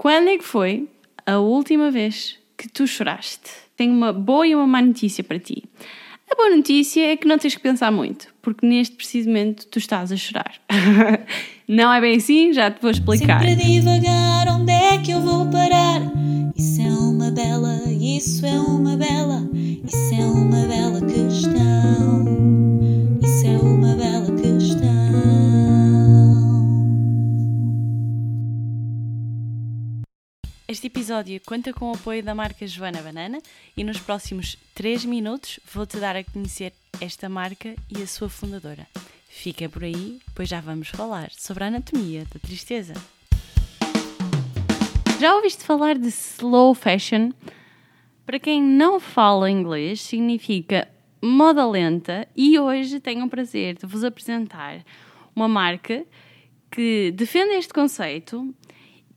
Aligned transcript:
Quando 0.00 0.28
é 0.28 0.38
que 0.38 0.44
foi 0.44 0.88
a 1.26 1.40
última 1.40 1.90
vez 1.90 2.38
que 2.56 2.66
tu 2.70 2.86
choraste? 2.86 3.50
Tenho 3.76 3.92
uma 3.92 4.14
boa 4.14 4.46
e 4.46 4.54
uma 4.54 4.66
má 4.66 4.80
notícia 4.80 5.22
para 5.22 5.38
ti. 5.38 5.62
A 6.30 6.34
boa 6.34 6.56
notícia 6.56 7.12
é 7.12 7.18
que 7.18 7.28
não 7.28 7.36
tens 7.36 7.54
que 7.54 7.60
pensar 7.60 7.92
muito, 7.92 8.28
porque 8.40 8.66
neste 8.66 8.96
preciso 8.96 9.28
momento 9.28 9.66
tu 9.66 9.78
estás 9.78 10.10
a 10.10 10.16
chorar. 10.16 10.54
não 11.68 11.92
é 11.92 12.00
bem 12.00 12.16
assim? 12.16 12.50
Já 12.50 12.70
te 12.70 12.80
vou 12.80 12.90
explicar. 12.90 13.42
Sempre 13.46 13.62
devagar, 13.62 14.48
onde 14.48 14.72
é 14.72 14.96
que 14.96 15.10
eu 15.10 15.20
vou 15.20 15.44
parar? 15.50 16.00
Isso 16.56 16.80
é 16.80 16.88
uma 16.88 17.30
bela, 17.30 17.78
isso 18.00 18.46
é 18.46 18.58
uma 18.58 18.96
bela, 18.96 19.46
isso 19.52 20.14
é 20.14 20.24
uma 20.24 20.66
bela 20.66 21.00
questão. 21.02 21.69
Este 30.80 30.86
episódio 30.86 31.38
conta 31.44 31.74
com 31.74 31.90
o 31.90 31.94
apoio 31.94 32.22
da 32.22 32.34
marca 32.34 32.66
Joana 32.66 33.02
Banana 33.02 33.38
e 33.76 33.84
nos 33.84 34.00
próximos 34.00 34.56
3 34.74 35.04
minutos 35.04 35.60
vou-te 35.74 35.98
dar 35.98 36.16
a 36.16 36.24
conhecer 36.24 36.72
esta 37.02 37.28
marca 37.28 37.74
e 37.94 38.02
a 38.02 38.06
sua 38.06 38.30
fundadora. 38.30 38.86
Fica 39.28 39.68
por 39.68 39.84
aí, 39.84 40.18
pois 40.34 40.48
já 40.48 40.58
vamos 40.58 40.88
falar 40.88 41.30
sobre 41.32 41.64
a 41.64 41.66
anatomia 41.66 42.24
da 42.32 42.40
tristeza. 42.40 42.94
Já 45.20 45.36
ouviste 45.36 45.64
falar 45.64 45.98
de 45.98 46.08
slow 46.08 46.74
fashion? 46.74 47.32
Para 48.24 48.38
quem 48.38 48.62
não 48.62 48.98
fala 48.98 49.50
inglês, 49.50 50.00
significa 50.00 50.88
moda 51.20 51.68
lenta 51.68 52.26
e 52.34 52.58
hoje 52.58 53.00
tenho 53.00 53.26
o 53.26 53.28
prazer 53.28 53.76
de 53.76 53.84
vos 53.84 54.02
apresentar 54.02 54.82
uma 55.36 55.46
marca 55.46 56.06
que 56.70 57.12
defende 57.14 57.50
este 57.56 57.74
conceito 57.74 58.54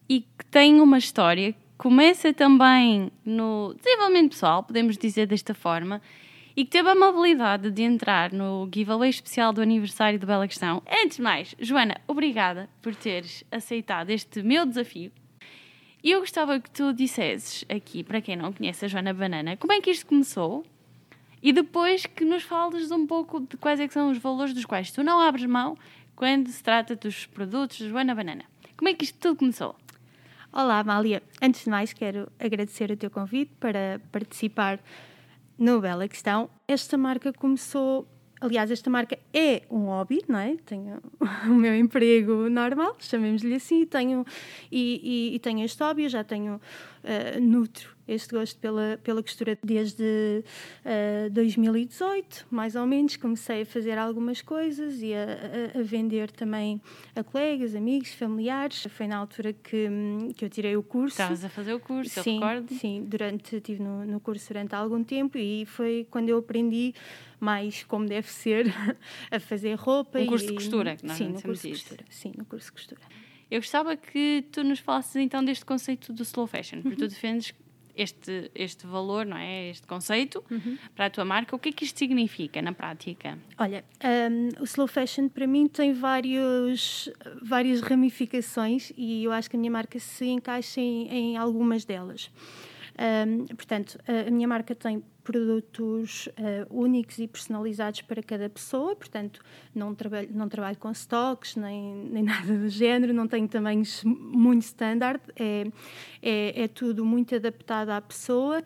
e 0.08 0.22
que 0.22 0.46
tem 0.50 0.80
uma 0.82 0.98
história 0.98 1.56
começa 1.78 2.34
também 2.34 3.12
no 3.26 3.74
desenvolvimento 3.74 4.32
pessoal, 4.32 4.64
podemos 4.64 4.98
dizer 4.98 5.28
desta 5.28 5.54
forma, 5.54 6.02
e 6.56 6.64
que 6.64 6.72
teve 6.72 6.88
a 6.88 6.94
amabilidade 6.94 7.72
de 7.72 7.82
entrar 7.82 8.32
no 8.32 8.70
giveaway 8.74 9.10
especial 9.10 9.52
do 9.52 9.62
aniversário 9.62 10.20
do 10.20 10.26
Bela 10.26 10.48
Questão. 10.48 10.82
Antes 11.04 11.18
de 11.18 11.24
mais, 11.24 11.56
Joana, 11.60 12.00
obrigada 12.08 12.70
por 12.82 12.96
teres 12.96 13.44
aceitado 13.52 14.12
este 14.12 14.44
meu 14.44 14.66
desafio. 14.66 15.12
E 16.04 16.12
eu 16.12 16.20
gostava 16.20 16.60
que 16.60 16.70
tu 16.70 16.94
dissesses 16.94 17.66
aqui, 17.68 18.04
para 18.04 18.22
quem 18.22 18.36
não 18.36 18.54
conhece 18.54 18.86
a 18.86 18.88
Joana 18.88 19.14
Banana, 19.14 19.58
como 19.58 19.74
é 19.74 19.82
que 19.82 19.90
isto 19.90 20.06
começou? 20.06 20.64
E 21.42 21.52
depois 21.52 22.06
que 22.06 22.24
nos 22.24 22.44
fales 22.44 22.92
um 22.92 23.06
pouco 23.06 23.42
de 23.42 23.58
quais 23.58 23.80
é 23.80 23.88
são 23.90 24.10
os 24.10 24.18
valores 24.18 24.54
dos 24.54 24.64
quais 24.64 24.92
tu 24.92 25.04
não 25.04 25.20
abres 25.20 25.46
mão 25.46 25.78
quando 26.16 26.48
se 26.48 26.64
trata 26.64 26.96
dos 26.96 27.26
produtos 27.26 27.78
Joana 27.78 28.16
Banana. 28.16 28.46
Como 28.78 28.88
é 28.88 28.94
que 28.94 29.04
isto 29.04 29.18
tudo 29.20 29.38
começou? 29.38 29.76
Olá, 30.56 30.78
Amália. 30.78 31.24
Antes 31.42 31.64
de 31.64 31.70
mais, 31.72 31.94
quero 31.94 32.32
agradecer 32.38 32.92
o 32.92 32.96
teu 32.96 33.10
convite 33.10 33.52
para 33.60 34.00
participar 34.12 34.80
no 35.58 35.82
Bela 35.82 36.08
Questão. 36.08 36.48
Esta 36.68 36.96
marca 36.96 37.34
começou. 37.34 38.08
Aliás, 38.40 38.70
esta 38.70 38.88
marca 38.88 39.18
é 39.34 39.64
um 39.68 39.86
hobby, 39.86 40.24
não 40.28 40.38
é? 40.38 40.56
Tenho 40.64 41.02
o 41.50 41.56
meu 41.56 41.76
emprego 41.76 42.52
normal, 42.52 42.96
chamemos-lhe 43.00 43.56
assim, 43.56 43.84
tenho, 43.88 44.24
e, 44.72 45.32
e, 45.32 45.36
e 45.36 45.40
tenho 45.40 45.66
este 45.66 45.82
hobby, 45.82 46.08
já 46.08 46.24
tenho, 46.24 46.58
uh, 46.58 47.42
nutro 47.42 47.93
este 48.08 48.34
gosto 48.34 48.60
pela, 48.60 49.00
pela 49.04 49.22
costura 49.22 49.58
desde 49.64 50.44
uh, 50.86 51.30
2018, 51.32 52.48
mais 52.50 52.76
ou 52.76 52.86
menos. 52.86 53.16
Comecei 53.16 53.62
a 53.62 53.66
fazer 53.66 53.98
algumas 53.98 54.42
coisas 54.42 55.02
e 55.02 55.14
a, 55.14 55.78
a, 55.78 55.80
a, 55.80 55.84
vender 55.84 56.32
também 56.32 56.82
a 57.16 57.24
colegas, 57.24 57.76
amigos, 57.76 58.14
familiares. 58.14 58.86
Foi 58.90 59.08
na 59.08 59.18
altura 59.18 59.54
que, 59.54 59.88
que 60.36 60.44
eu 60.44 60.50
tirei 60.50 60.76
o 60.76 60.84
curso. 60.84 61.14
Estavas 61.14 61.46
a 61.46 61.50
fazer 61.50 61.74
o 61.74 61.80
curso, 61.80 62.22
sim, 62.22 62.36
eu 62.36 62.48
recordo. 62.48 62.74
Sim, 62.74 63.06
durante, 63.08 63.56
estive 63.56 63.82
no, 63.82 64.06
no 64.06 64.20
curso 64.20 64.48
durante 64.48 64.76
algum 64.76 65.04
tempo 65.04 65.38
e 65.38 65.66
foi 65.66 66.08
quando 66.10 66.30
eu 66.30 66.38
aprendi 66.38 66.94
mais 67.40 67.84
como 67.84 68.06
deve 68.06 68.30
ser 68.30 68.74
a 69.32 69.40
fazer 69.40 69.76
roupa. 69.76 70.20
Um 70.20 70.28
curso 70.28 70.46
e, 70.46 70.48
de 70.50 70.54
costura, 70.56 70.96
que 70.96 71.06
nós 71.06 71.18
sim, 71.18 71.30
no 71.30 71.42
curso 71.42 71.64
de 71.64 71.74
costura. 71.74 72.06
Sim, 72.10 72.34
no 72.38 72.46
curso 72.46 72.66
de 72.68 72.72
costura. 72.72 73.02
Eu 73.52 73.60
gostava 73.60 73.96
que 73.96 74.46
tu 74.52 74.64
nos 74.64 74.80
falasses 74.80 75.16
então 75.16 75.44
deste 75.46 75.64
conceito 75.64 76.12
do 76.12 76.24
slow 76.24 76.48
fashion, 76.48 76.82
porque 76.82 76.96
tu 76.96 77.08
defendes 77.08 77.54
este, 77.96 78.52
este 78.56 78.86
valor, 78.88 79.26
não 79.26 79.38
é? 79.38 79.70
Este 79.70 79.86
conceito 79.88 80.44
Uhum. 80.50 80.78
para 80.96 81.06
a 81.06 81.10
tua 81.10 81.26
marca. 81.26 81.56
O 81.56 81.60
que 81.60 81.70
é 81.70 81.72
que 81.72 81.84
isto 81.84 81.98
significa 82.00 82.62
na 82.62 82.72
prática? 82.74 83.38
Olha, 83.58 83.84
um, 84.30 84.62
o 84.62 84.66
slow 84.66 84.88
fashion 84.88 85.30
para 85.30 85.46
mim 85.48 85.68
tem 85.68 85.94
vários, 85.94 87.10
várias 87.42 87.82
ramificações 87.82 88.92
e 88.98 89.24
eu 89.24 89.32
acho 89.32 89.50
que 89.50 89.56
a 89.56 89.60
minha 89.60 89.72
marca 89.72 90.00
se 90.00 90.26
encaixa 90.28 90.80
em, 90.82 91.08
em 91.10 91.38
algumas 91.38 91.86
delas. 91.86 92.30
Um, 93.00 93.46
portanto, 93.48 93.98
a, 94.08 94.30
minha 94.30 94.48
marca 94.48 94.76
tem 94.76 95.04
produtos 95.24 96.28
uh, 96.28 96.68
únicos 96.70 97.18
e 97.18 97.28
personalizados 97.28 98.02
para 98.02 98.22
cada 98.22 98.50
pessoa, 98.50 98.96
portanto, 98.96 99.42
não 99.74 99.96
trabalho, 99.96 100.30
não 100.32 100.48
trabalho 100.50 100.78
com 100.78 100.92
stocks 100.92 101.56
nem, 101.56 101.96
nem 102.12 102.22
nada 102.24 102.54
do 102.56 102.70
género, 102.70 103.14
não 103.14 103.28
tenho 103.28 103.48
tamanhos 103.48 104.04
muito 104.04 104.64
standard, 104.64 105.22
é, 105.36 105.66
é, 106.22 106.64
é 106.64 106.68
tudo 106.68 107.06
muito 107.06 107.34
adaptado 107.36 107.90
à 107.90 108.02
pessoa. 108.02 108.64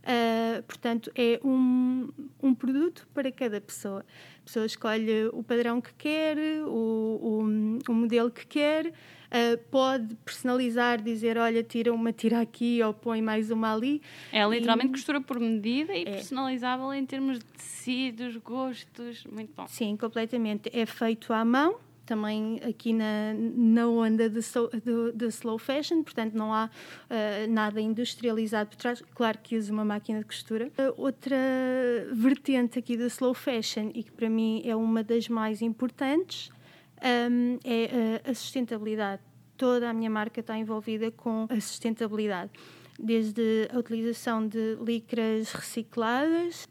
Uh, 0.00 0.62
portanto, 0.62 1.12
é 1.14 1.38
um, 1.44 2.08
um 2.42 2.54
produto 2.54 3.06
para 3.12 3.30
cada 3.30 3.60
pessoa. 3.60 4.04
A 4.40 4.44
pessoa 4.44 4.64
escolhe 4.64 5.26
o 5.32 5.42
padrão 5.42 5.78
que 5.80 5.92
quer, 5.94 6.38
o, 6.64 6.70
o, 6.70 7.82
o 7.86 7.94
modelo 7.94 8.30
que 8.30 8.46
quer, 8.46 8.92
uh, 9.32 9.58
pode 9.70 10.14
personalizar, 10.24 11.00
dizer: 11.02 11.38
olha, 11.38 11.62
tira 11.62 11.92
uma, 11.92 12.12
tira 12.12 12.40
aqui 12.40 12.82
ou 12.82 12.92
põe 12.94 13.20
mais 13.22 13.50
uma 13.50 13.74
ali. 13.74 14.00
É 14.32 14.46
literalmente 14.48 14.88
E- 14.88 14.92
costura 14.92 15.20
por 15.20 15.38
medida 15.40 15.94
e 15.94 16.02
É. 16.02 16.04
personalizável 16.12 16.92
em 16.92 17.04
termos 17.06 17.38
de 17.38 17.44
tecidos, 17.44 18.36
gostos. 18.36 19.24
Muito 19.26 19.52
bom. 19.56 19.66
Sim, 19.68 19.96
completamente. 19.96 20.70
É 20.72 20.84
feito 20.86 21.32
à 21.32 21.44
mão, 21.44 21.76
também 22.06 22.60
aqui 22.68 22.92
na, 22.92 23.32
na 23.34 23.86
onda 23.88 24.28
de, 24.28 24.42
so- 24.42 24.68
do- 24.84 25.12
de 25.12 25.26
slow 25.26 25.58
fashion, 25.58 26.02
portanto 26.02 26.34
não 26.34 26.52
há 26.52 26.68
ah, 27.08 27.46
nada 27.48 27.80
industrializado 27.80 28.70
por 28.70 28.76
trás. 28.76 29.00
Claro 29.14 29.38
que 29.42 29.56
uso 29.56 29.72
uma 29.72 29.84
máquina 29.84 30.18
de 30.18 30.24
costura. 30.24 30.70
Ah, 30.76 30.92
outra 30.96 31.36
vertente 32.12 32.78
aqui 32.78 32.96
do 32.96 33.04
slow 33.06 33.32
fashion, 33.34 33.90
e 33.94 34.02
que 34.02 34.10
para 34.10 34.28
mim 34.28 34.60
é 34.64 34.74
uma 34.74 35.02
das 35.04 35.28
mais 35.28 35.62
importantes, 35.62 36.50
ahm, 37.02 37.58
é 37.64 38.20
ah, 38.24 38.30
a 38.30 38.34
sustentabilidade. 38.34 39.22
Toda 39.56 39.90
a 39.90 39.92
minha 39.92 40.10
marca 40.10 40.40
está 40.40 40.56
envolvida 40.56 41.10
com 41.10 41.46
a 41.50 41.60
sustentabilidade. 41.60 42.50
Desde 42.98 43.68
a 43.72 43.78
utilização 43.78 44.46
de 44.46 44.76
licras 44.84 45.52
recicladas, 45.52 46.66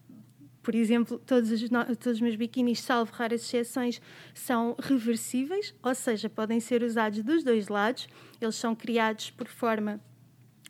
por 0.62 0.76
exemplo, 0.76 1.18
todos 1.26 1.52
os, 1.52 1.62
todos 2.00 2.18
os 2.18 2.22
meus 2.22 2.36
biquínis, 2.36 2.82
salvo 2.82 3.12
raras 3.14 3.42
exceções, 3.42 4.02
são 4.34 4.76
reversíveis, 4.80 5.74
ou 5.82 5.96
seja, 5.96 6.30
podem 6.30 6.60
ser 6.60 6.84
usados 6.84 7.24
dos 7.24 7.44
dois 7.44 7.68
lados. 7.70 8.08
Eles 8.40 8.56
são 8.56 8.76
criados 8.76 9.32
por 9.32 9.48
forma 9.48 10.00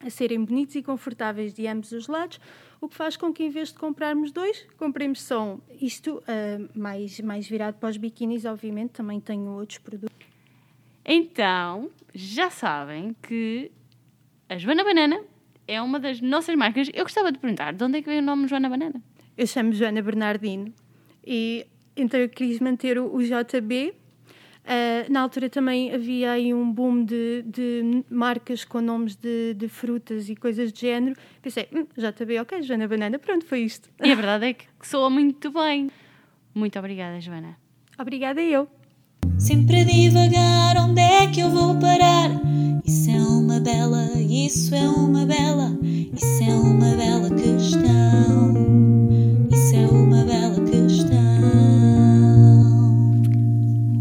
a 0.02 0.09
serem 0.09 0.44
bonitos 0.44 0.75
e 0.75 0.84
confortáveis 0.84 1.53
de 1.53 1.68
ambos 1.68 1.92
os 1.92 2.08
lados, 2.08 2.40
o 2.81 2.88
que 2.88 2.95
faz 2.95 3.17
com 3.17 3.34
que, 3.34 3.44
em 3.44 3.50
vez 3.50 3.69
de 3.69 3.75
comprarmos 3.75 4.31
dois, 4.31 4.66
compremos 4.78 5.22
só 5.22 5.44
um. 5.44 5.59
Isto 5.81 6.23
ah, 6.28 6.69
mais, 6.73 7.19
mais 7.19 7.47
virado 7.47 7.78
para 7.78 7.90
os 7.90 7.97
biquínis, 7.97 8.45
obviamente, 8.45 8.91
também 8.91 9.19
tenho 9.19 9.51
outros 9.51 9.79
produtos. 9.79 10.16
Então, 11.06 11.89
já 12.13 12.50
sabem 12.50 13.16
que 13.22 13.72
a 14.47 14.57
Joana 14.57 14.84
Banana 14.84 15.22
é 15.68 15.81
uma 15.81 16.00
das 16.00 16.22
nossas 16.22 16.56
marcas. 16.56 16.89
Eu 16.94 17.03
gostava 17.03 17.31
de 17.31 17.39
perguntar 17.39 17.73
de 17.73 17.84
onde 17.84 17.97
é 17.97 18.01
que 18.01 18.07
veio 18.07 18.22
o 18.22 18.25
nome 18.25 18.47
Joana 18.47 18.69
Banana? 18.69 19.01
Eu 19.38 19.47
chamo 19.47 19.72
Joana 19.72 20.01
Bernardino 20.01 20.73
e 21.25 21.66
então 21.95 22.19
eu 22.19 22.29
quis 22.29 22.59
manter 22.59 22.97
o, 22.97 23.13
o 23.13 23.22
JB. 23.23 23.94
Ah, 24.66 25.06
na 25.09 25.22
altura 25.22 25.50
também 25.50 25.94
havia 25.94 26.31
aí 26.31 26.53
um 26.53 26.72
boom 26.72 27.03
de, 27.03 27.44
de 27.46 28.03
marcas 28.09 28.64
com 28.64 28.81
nomes 28.81 29.16
de, 29.16 29.53
de 29.56 29.68
frutas 29.68 30.30
e 30.30 30.36
coisas 30.36 30.72
do 30.72 30.80
género. 30.80 31.16
Pensei, 31.42 31.68
hum, 31.74 31.86
JB, 31.98 32.39
ok, 32.39 32.62
Joana 32.62 32.88
Banana, 32.88 33.18
pronto, 33.18 33.45
foi 33.45 33.62
isto. 33.62 33.89
E 34.04 34.12
a 34.12 34.16
verdade 34.16 34.45
é 34.45 34.54
que 34.54 34.66
soa 34.83 35.10
muito 35.10 35.51
bem. 35.51 35.89
Muito 36.54 36.78
obrigada, 36.78 37.19
Joana. 37.19 37.57
Obrigada 37.98 38.42
eu. 38.42 38.68
Sempre 39.38 39.86
devagar, 39.86 40.78
onde 40.78 41.01
é 41.01 41.28
que 41.28 41.39
eu 41.39 41.50
vou 41.50 41.75
parar? 41.80 42.30
Isso 42.86 43.10
é 43.10 43.19
uma 43.19 43.60
bela, 43.60 44.10
isso 44.18 44.74
é 44.75 44.88
uma 44.88 45.25
bela, 45.25 45.78
isso 45.83 46.44
é 46.44 46.54
uma 46.54 46.95
bela 46.95 47.30
questão. 47.30 48.49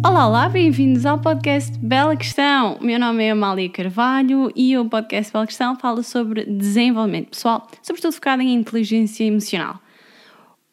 Olá, 0.08 0.26
olá, 0.26 0.48
bem-vindos 0.48 1.04
ao 1.04 1.20
podcast 1.20 1.78
Bela 1.80 2.16
Questão. 2.16 2.78
Meu 2.80 2.98
nome 2.98 3.24
é 3.24 3.30
Amália 3.30 3.68
Carvalho 3.68 4.50
e 4.56 4.74
o 4.78 4.88
podcast 4.88 5.30
Bela 5.30 5.46
Questão 5.46 5.78
fala 5.78 6.02
sobre 6.02 6.46
desenvolvimento 6.46 7.28
pessoal, 7.28 7.68
sobretudo 7.82 8.14
focado 8.14 8.40
em 8.40 8.54
inteligência 8.54 9.22
emocional. 9.22 9.78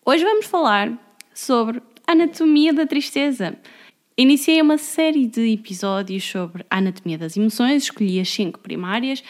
Hoje 0.05 0.23
vamos 0.23 0.45
falar 0.45 0.89
sobre 1.33 1.81
anatomia 2.07 2.73
da 2.73 2.87
tristeza. 2.87 3.57
Iniciei 4.17 4.61
uma 4.61 4.77
série 4.77 5.27
de 5.27 5.51
episódios 5.51 6.23
sobre 6.23 6.65
a 6.69 6.77
anatomia 6.77 7.17
das 7.17 7.35
emoções, 7.35 7.83
escolhi 7.83 8.21
as 8.21 8.29
cinco 8.29 8.61
primárias: 8.61 9.21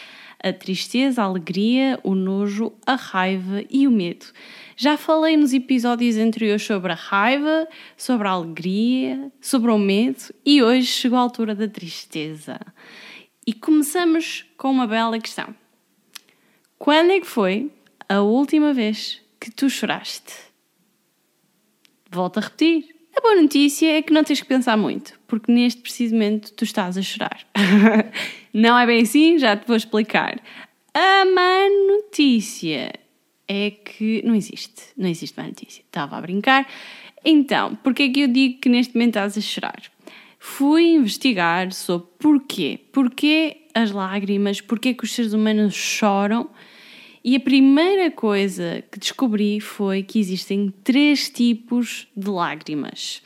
a 0.43 0.53
tristeza, 0.53 1.21
a 1.21 1.25
alegria, 1.25 1.99
o 2.03 2.15
nojo, 2.15 2.73
a 2.85 2.95
raiva 2.95 3.63
e 3.69 3.87
o 3.87 3.91
medo. 3.91 4.25
Já 4.77 4.97
falei 4.97 5.37
nos 5.37 5.53
episódios 5.53 6.17
anteriores 6.17 6.63
sobre 6.63 6.91
a 6.91 6.95
raiva, 6.95 7.67
sobre 7.95 8.27
a 8.27 8.31
alegria, 8.31 9.31
sobre 9.39 9.71
o 9.71 9.77
medo 9.77 10.33
e 10.45 10.61
hoje 10.61 10.87
chegou 10.87 11.17
a 11.17 11.21
altura 11.21 11.55
da 11.55 11.67
tristeza. 11.67 12.59
E 13.47 13.53
começamos 13.53 14.45
com 14.57 14.71
uma 14.71 14.87
bela 14.87 15.19
questão. 15.19 15.55
Quando 16.77 17.11
é 17.11 17.19
que 17.19 17.27
foi 17.27 17.71
a 18.09 18.21
última 18.21 18.73
vez 18.73 19.21
que 19.39 19.51
tu 19.51 19.69
choraste? 19.69 20.33
Volto 22.11 22.37
a 22.37 22.41
repetir. 22.41 22.94
A 23.25 23.27
boa 23.27 23.41
notícia 23.41 23.91
é 23.91 24.03
que 24.03 24.13
não 24.13 24.23
tens 24.23 24.39
que 24.39 24.47
pensar 24.47 24.77
muito, 24.77 25.19
porque 25.25 25.51
neste 25.51 25.81
preciso 25.81 26.13
momento 26.13 26.53
tu 26.53 26.63
estás 26.63 26.95
a 26.95 27.01
chorar. 27.01 27.39
não 28.53 28.77
é 28.77 28.85
bem 28.85 29.01
assim, 29.01 29.39
já 29.39 29.57
te 29.57 29.65
vou 29.65 29.75
explicar. 29.75 30.39
A 30.93 31.25
má 31.25 31.67
notícia 31.87 32.93
é 33.47 33.71
que 33.71 34.21
não 34.23 34.35
existe. 34.35 34.83
Não 34.95 35.09
existe 35.09 35.35
má 35.39 35.47
notícia. 35.47 35.81
Estava 35.81 36.17
a 36.17 36.21
brincar. 36.21 36.67
Então, 37.25 37.73
porquê 37.77 38.03
é 38.03 38.09
que 38.09 38.19
eu 38.19 38.27
digo 38.27 38.59
que 38.61 38.69
neste 38.69 38.93
momento 38.93 39.15
estás 39.15 39.35
a 39.39 39.41
chorar? 39.41 39.81
Fui 40.37 40.83
investigar 40.83 41.71
sobre 41.73 42.07
porquê. 42.19 42.79
Porquê 42.93 43.57
as 43.73 43.89
lágrimas, 43.89 44.61
porquê 44.61 44.93
que 44.93 45.03
os 45.03 45.11
seres 45.11 45.33
humanos 45.33 45.73
choram. 45.73 46.47
E 47.25 47.35
a 47.35 47.39
primeira 47.39 48.11
coisa 48.11 48.83
que 48.91 48.99
descobri 48.99 49.59
foi 49.59 50.03
que 50.03 50.19
existem 50.19 50.71
três 50.83 51.27
tipos 51.27 52.07
de 52.15 52.29
lágrimas. 52.29 53.23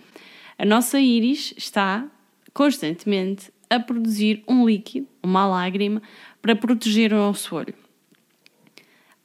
A 0.57 0.63
nossa 0.63 0.99
íris 0.99 1.53
está 1.57 2.09
constantemente 2.53 3.51
a 3.69 3.79
produzir 3.79 4.41
um 4.47 4.65
líquido, 4.65 5.07
uma 5.21 5.45
lágrima, 5.45 6.01
para 6.41 6.55
proteger 6.55 7.11
o 7.13 7.17
nosso 7.17 7.53
olho 7.53 7.75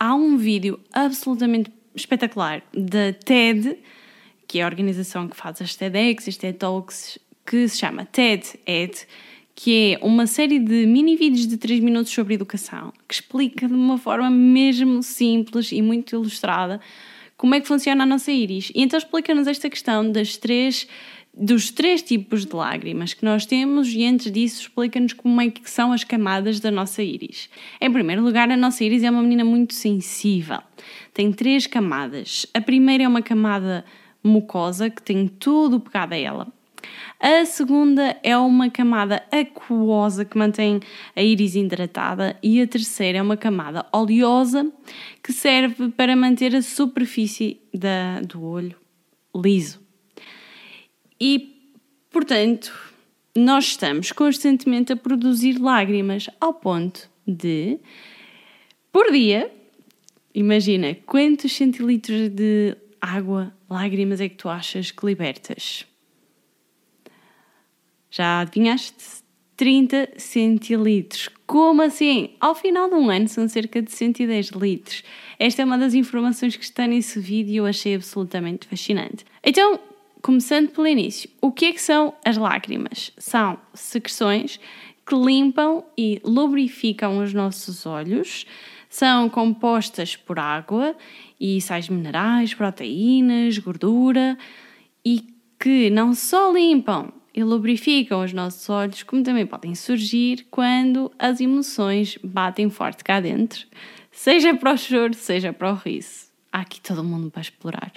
há 0.04 0.14
um 0.14 0.36
vídeo 0.36 0.78
absolutamente 0.92 1.72
espetacular 1.94 2.62
da 2.74 3.12
TED, 3.12 3.78
que 4.46 4.58
é 4.58 4.62
a 4.62 4.66
organização 4.66 5.28
que 5.28 5.36
faz 5.36 5.62
as 5.62 5.74
TEDx, 5.74 6.28
as 6.28 6.36
TED 6.36 6.58
Talks, 6.58 7.18
que 7.46 7.66
se 7.68 7.78
chama 7.78 8.04
TED 8.04 8.60
Ed, 8.66 9.06
que 9.54 9.94
é 9.94 10.04
uma 10.04 10.26
série 10.26 10.58
de 10.58 10.86
mini 10.86 11.16
vídeos 11.16 11.46
de 11.46 11.56
3 11.56 11.80
minutos 11.80 12.12
sobre 12.12 12.34
educação, 12.34 12.92
que 13.06 13.14
explica 13.14 13.68
de 13.68 13.74
uma 13.74 13.96
forma 13.96 14.28
mesmo 14.28 15.02
simples 15.02 15.70
e 15.70 15.80
muito 15.80 16.14
ilustrada 16.14 16.80
como 17.36 17.54
é 17.54 17.60
que 17.60 17.68
funciona 17.68 18.04
a 18.04 18.06
nossa 18.06 18.32
íris. 18.32 18.70
E 18.74 18.82
então 18.82 18.98
explica-nos 18.98 19.46
esta 19.46 19.68
questão 19.68 20.10
das 20.10 20.36
três 20.36 20.86
dos 21.36 21.70
três 21.70 22.00
tipos 22.00 22.46
de 22.46 22.54
lágrimas 22.54 23.12
que 23.12 23.24
nós 23.24 23.44
temos 23.44 23.92
e 23.92 24.04
antes 24.04 24.30
disso 24.30 24.62
explica-nos 24.62 25.12
como 25.12 25.40
é 25.40 25.50
que 25.50 25.68
são 25.68 25.92
as 25.92 26.04
camadas 26.04 26.60
da 26.60 26.70
nossa 26.70 27.02
íris. 27.02 27.50
Em 27.80 27.92
primeiro 27.92 28.22
lugar, 28.22 28.48
a 28.50 28.56
nossa 28.56 28.84
íris 28.84 29.02
é 29.02 29.10
uma 29.10 29.20
menina 29.20 29.44
muito 29.44 29.74
sensível. 29.74 30.60
Tem 31.12 31.32
três 31.32 31.66
camadas. 31.66 32.46
A 32.54 32.60
primeira 32.60 33.02
é 33.02 33.08
uma 33.08 33.20
camada 33.20 33.84
mucosa 34.22 34.88
que 34.88 35.02
tem 35.02 35.26
tudo 35.26 35.80
pegado 35.80 36.14
a 36.14 36.16
ela. 36.16 36.52
A 37.20 37.44
segunda 37.46 38.18
é 38.22 38.36
uma 38.36 38.68
camada 38.68 39.22
aquosa 39.30 40.24
que 40.24 40.36
mantém 40.36 40.80
a 41.16 41.22
íris 41.22 41.54
hidratada 41.54 42.36
e 42.42 42.60
a 42.60 42.66
terceira 42.66 43.18
é 43.18 43.22
uma 43.22 43.36
camada 43.36 43.86
oleosa 43.92 44.70
que 45.22 45.32
serve 45.32 45.90
para 45.90 46.14
manter 46.14 46.54
a 46.54 46.62
superfície 46.62 47.60
da, 47.72 48.20
do 48.20 48.42
olho 48.42 48.76
liso. 49.34 49.80
E, 51.20 51.72
portanto, 52.10 52.72
nós 53.34 53.68
estamos 53.68 54.12
constantemente 54.12 54.92
a 54.92 54.96
produzir 54.96 55.58
lágrimas 55.58 56.28
ao 56.40 56.54
ponto 56.54 57.08
de, 57.26 57.78
por 58.92 59.10
dia, 59.10 59.50
imagina 60.34 60.94
quantos 61.06 61.52
centilitros 61.52 62.28
de 62.28 62.76
água, 63.00 63.52
lágrimas 63.68 64.20
é 64.20 64.28
que 64.28 64.36
tu 64.36 64.48
achas 64.48 64.90
que 64.90 65.06
libertas? 65.06 65.86
Já 68.16 68.42
adivinhaste? 68.42 69.24
30 69.56 70.10
centilitros. 70.16 71.28
Como 71.46 71.82
assim? 71.82 72.30
Ao 72.40 72.54
final 72.54 72.88
de 72.88 72.94
um 72.94 73.10
ano 73.10 73.26
são 73.26 73.48
cerca 73.48 73.82
de 73.82 73.90
110 73.90 74.50
litros. 74.50 75.02
Esta 75.36 75.62
é 75.62 75.64
uma 75.64 75.76
das 75.76 75.94
informações 75.94 76.56
que 76.56 76.62
está 76.62 76.86
nesse 76.86 77.18
vídeo 77.18 77.52
e 77.52 77.56
eu 77.56 77.66
achei 77.66 77.96
absolutamente 77.96 78.68
fascinante. 78.68 79.24
Então, 79.42 79.80
começando 80.22 80.68
pelo 80.70 80.86
início, 80.86 81.28
o 81.40 81.50
que 81.50 81.66
é 81.66 81.72
que 81.72 81.80
são 81.80 82.14
as 82.24 82.36
lágrimas? 82.36 83.10
São 83.18 83.58
secreções 83.74 84.60
que 85.04 85.16
limpam 85.16 85.82
e 85.98 86.20
lubrificam 86.24 87.18
os 87.18 87.34
nossos 87.34 87.84
olhos, 87.84 88.46
são 88.88 89.28
compostas 89.28 90.14
por 90.14 90.38
água 90.38 90.96
e 91.40 91.60
sais 91.60 91.88
minerais, 91.88 92.54
proteínas, 92.54 93.58
gordura 93.58 94.38
e 95.04 95.26
que 95.58 95.90
não 95.90 96.14
só 96.14 96.52
limpam 96.52 97.12
e 97.34 97.42
lubrificam 97.42 98.22
os 98.22 98.32
nossos 98.32 98.70
olhos, 98.70 99.02
como 99.02 99.22
também 99.22 99.44
podem 99.44 99.74
surgir 99.74 100.46
quando 100.50 101.10
as 101.18 101.40
emoções 101.40 102.16
batem 102.22 102.70
forte 102.70 103.02
cá 103.02 103.18
dentro, 103.18 103.66
seja 104.12 104.54
para 104.54 104.72
o 104.72 104.78
choro, 104.78 105.14
seja 105.14 105.52
para 105.52 105.72
o 105.72 105.74
riso. 105.74 106.26
Há 106.52 106.60
aqui 106.60 106.80
todo 106.80 107.02
mundo 107.02 107.30
para 107.30 107.42
explorar. 107.42 107.92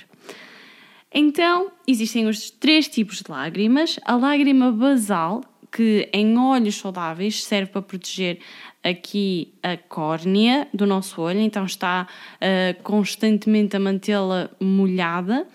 Então, 1.13 1.71
existem 1.87 2.27
os 2.27 2.49
três 2.49 2.87
tipos 2.87 3.21
de 3.21 3.29
lágrimas. 3.29 3.99
A 4.03 4.15
lágrima 4.15 4.71
basal, 4.71 5.43
que 5.71 6.09
em 6.11 6.37
olhos 6.37 6.75
saudáveis 6.75 7.43
serve 7.43 7.71
para 7.71 7.81
proteger 7.83 8.39
aqui 8.83 9.53
a 9.61 9.77
córnea 9.77 10.67
do 10.73 10.87
nosso 10.87 11.21
olho, 11.21 11.39
então 11.39 11.65
está 11.65 12.07
uh, 12.35 12.83
constantemente 12.83 13.75
a 13.75 13.79
mantê-la 13.79 14.49
molhada 14.59 15.47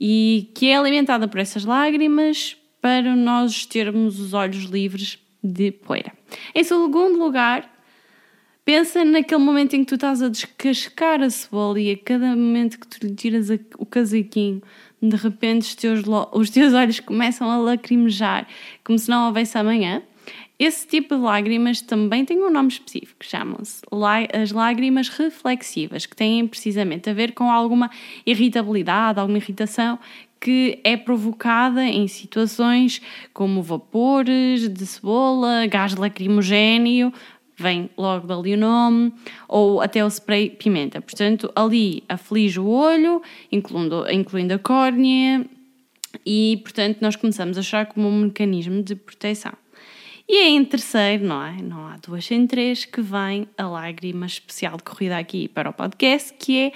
e 0.00 0.50
que 0.54 0.68
é 0.68 0.76
alimentada 0.76 1.26
por 1.26 1.40
essas 1.40 1.64
lágrimas 1.64 2.56
para 2.86 3.16
nós 3.16 3.66
termos 3.66 4.20
os 4.20 4.32
olhos 4.32 4.62
livres 4.66 5.18
de 5.42 5.72
poeira. 5.72 6.12
Em 6.54 6.62
segundo 6.62 7.18
lugar, 7.18 7.68
pensa 8.64 9.04
naquele 9.04 9.42
momento 9.42 9.74
em 9.74 9.80
que 9.80 9.86
tu 9.86 9.96
estás 9.96 10.22
a 10.22 10.28
descascar 10.28 11.20
a 11.20 11.28
cebola 11.28 11.80
e 11.80 11.90
a 11.90 11.96
cada 11.96 12.28
momento 12.28 12.78
que 12.78 12.86
tu 12.86 13.04
lhe 13.04 13.12
tiras 13.12 13.48
o 13.76 13.84
casaquinho 13.84 14.62
de 15.02 15.16
repente 15.16 15.62
os 15.62 15.74
teus, 15.74 16.02
os 16.32 16.48
teus 16.48 16.72
olhos 16.72 17.00
começam 17.00 17.50
a 17.50 17.56
lacrimejar, 17.56 18.46
como 18.84 18.96
se 18.96 19.10
não 19.10 19.26
houvesse 19.26 19.58
amanhã. 19.58 20.00
Esse 20.58 20.86
tipo 20.86 21.14
de 21.16 21.20
lágrimas 21.20 21.82
também 21.82 22.24
tem 22.24 22.38
um 22.42 22.50
nome 22.50 22.68
específico, 22.68 23.22
chamam-se 23.22 23.82
as 24.32 24.52
lágrimas 24.52 25.08
reflexivas, 25.08 26.06
que 26.06 26.16
têm 26.16 26.46
precisamente 26.46 27.10
a 27.10 27.12
ver 27.12 27.32
com 27.32 27.50
alguma 27.50 27.90
irritabilidade, 28.24 29.20
alguma 29.20 29.38
irritação 29.38 29.98
que 30.40 30.80
é 30.84 30.96
provocada 30.96 31.84
em 31.84 32.06
situações 32.08 33.00
como 33.32 33.62
vapores 33.62 34.68
de 34.68 34.86
cebola, 34.86 35.66
gás 35.66 35.94
lacrimogéneo, 35.94 37.12
vem 37.56 37.88
logo 37.96 38.26
dali 38.26 38.54
o 38.54 38.58
nome, 38.58 39.12
ou 39.48 39.80
até 39.80 40.04
o 40.04 40.08
spray 40.08 40.50
pimenta. 40.50 41.00
Portanto, 41.00 41.50
ali 41.56 42.04
aflige 42.08 42.60
o 42.60 42.68
olho, 42.68 43.22
incluindo, 43.50 44.04
incluindo 44.10 44.54
a 44.54 44.58
córnea, 44.58 45.44
e 46.24 46.60
portanto 46.62 46.98
nós 47.00 47.16
começamos 47.16 47.56
a 47.56 47.60
achar 47.60 47.86
como 47.86 48.08
um 48.08 48.22
mecanismo 48.22 48.82
de 48.82 48.94
proteção. 48.94 49.52
E 50.28 50.38
é 50.38 50.48
em 50.48 50.64
terceiro, 50.64 51.24
não 51.24 51.42
é? 51.42 51.62
Não 51.62 51.86
há 51.86 51.96
duas 51.96 52.24
sem 52.24 52.46
três, 52.46 52.84
que 52.84 53.00
vem 53.00 53.48
a 53.56 53.66
lágrima 53.66 54.26
especial 54.26 54.76
decorrida 54.76 55.16
aqui 55.16 55.46
para 55.46 55.70
o 55.70 55.72
podcast, 55.72 56.34
que 56.34 56.58
é 56.58 56.72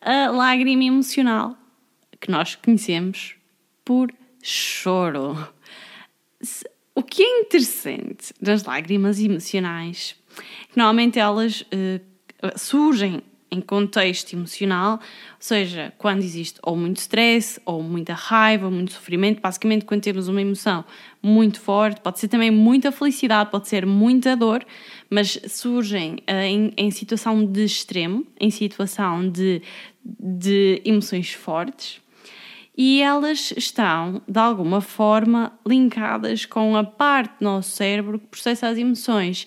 a 0.00 0.30
lágrima 0.30 0.84
emocional, 0.84 1.54
que 2.24 2.30
nós 2.30 2.56
conhecemos 2.56 3.36
por 3.84 4.12
choro. 4.42 5.36
O 6.94 7.02
que 7.02 7.22
é 7.22 7.40
interessante 7.40 8.32
das 8.40 8.64
lágrimas 8.64 9.20
emocionais 9.20 10.16
Normalmente 10.74 11.18
elas 11.18 11.62
uh, 11.62 12.58
surgem 12.58 13.22
em 13.50 13.60
contexto 13.60 14.32
emocional, 14.32 14.94
ou 14.94 14.98
seja, 15.38 15.92
quando 15.96 16.24
existe 16.24 16.58
ou 16.60 16.76
muito 16.76 16.96
stress, 16.96 17.60
ou 17.64 17.84
muita 17.84 18.12
raiva, 18.12 18.66
ou 18.66 18.72
muito 18.72 18.92
sofrimento, 18.92 19.40
basicamente 19.40 19.84
quando 19.84 20.02
temos 20.02 20.26
uma 20.26 20.40
emoção 20.40 20.84
muito 21.22 21.60
forte, 21.60 22.00
pode 22.00 22.18
ser 22.18 22.26
também 22.26 22.50
muita 22.50 22.90
felicidade, 22.90 23.50
pode 23.52 23.68
ser 23.68 23.86
muita 23.86 24.36
dor, 24.36 24.66
mas 25.08 25.38
surgem 25.48 26.14
uh, 26.28 26.32
em, 26.32 26.72
em, 26.76 26.90
situação 26.90 27.46
de 27.46 27.64
extremo, 27.64 28.26
em 28.40 28.50
situação 28.50 29.28
de, 29.28 29.62
de 30.02 30.82
emoções 30.84 31.32
fortes, 31.32 32.00
e 32.76 33.00
elas 33.00 33.52
estão, 33.56 34.20
de 34.26 34.38
alguma 34.38 34.80
forma, 34.80 35.52
linkadas 35.66 36.44
com 36.44 36.76
a 36.76 36.82
parte 36.82 37.38
do 37.38 37.44
nosso 37.44 37.70
cérebro 37.70 38.18
que 38.18 38.26
processa 38.26 38.68
as 38.68 38.76
emoções. 38.76 39.46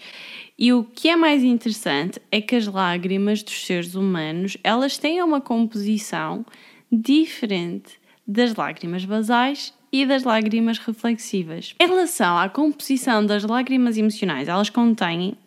E 0.57 0.71
o 0.71 0.83
que 0.83 1.09
é 1.09 1.15
mais 1.15 1.43
interessante 1.43 2.21
é 2.31 2.41
que 2.41 2.55
as 2.55 2.65
lágrimas 2.65 3.43
dos 3.43 3.65
seres 3.65 3.95
humanos, 3.95 4.57
elas 4.63 4.97
têm 4.97 5.21
uma 5.21 5.41
composição 5.41 6.45
diferente 6.91 7.99
das 8.25 8.55
lágrimas 8.55 9.03
basais 9.05 9.73
e 9.91 10.05
das 10.05 10.23
lágrimas 10.23 10.77
reflexivas. 10.77 11.75
Em 11.79 11.87
relação 11.87 12.37
à 12.37 12.49
composição 12.49 13.25
das 13.25 13.43
lágrimas 13.43 13.97
emocionais, 13.97 14.47
elas 14.47 14.69
contêm 14.69 15.37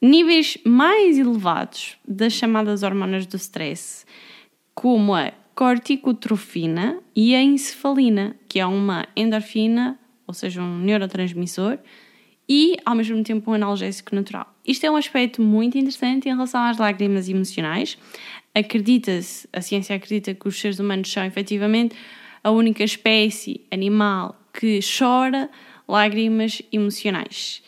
níveis 0.00 0.58
mais 0.64 1.16
elevados 1.16 1.96
das 2.06 2.32
chamadas 2.32 2.82
hormonas 2.82 3.24
do 3.24 3.36
stress, 3.36 4.04
como 4.74 5.14
a 5.14 5.32
corticotrofina 5.54 6.98
e 7.14 7.34
a 7.34 7.42
encefalina, 7.42 8.36
que 8.48 8.58
é 8.58 8.66
uma 8.66 9.06
endorfina, 9.16 9.98
ou 10.26 10.34
seja, 10.34 10.62
um 10.62 10.78
neurotransmissor, 10.78 11.78
e 12.48 12.76
ao 12.84 12.94
mesmo 12.94 13.22
tempo 13.22 13.50
um 13.50 13.54
analgésico 13.54 14.14
natural. 14.14 14.52
Isto 14.66 14.86
é 14.86 14.90
um 14.90 14.96
aspecto 14.96 15.40
muito 15.40 15.78
interessante 15.78 16.28
em 16.28 16.32
relação 16.32 16.62
às 16.62 16.78
lágrimas 16.78 17.28
emocionais. 17.28 17.96
Acredita-se, 18.54 19.48
a 19.52 19.60
ciência 19.60 19.96
acredita 19.96 20.34
que 20.34 20.48
os 20.48 20.60
seres 20.60 20.78
humanos 20.78 21.10
são 21.10 21.24
efetivamente 21.24 21.96
a 22.42 22.50
única 22.50 22.82
espécie 22.84 23.62
animal 23.70 24.36
que 24.52 24.80
chora 24.98 25.48
lágrimas 25.88 26.62
emocionais. 26.72 27.62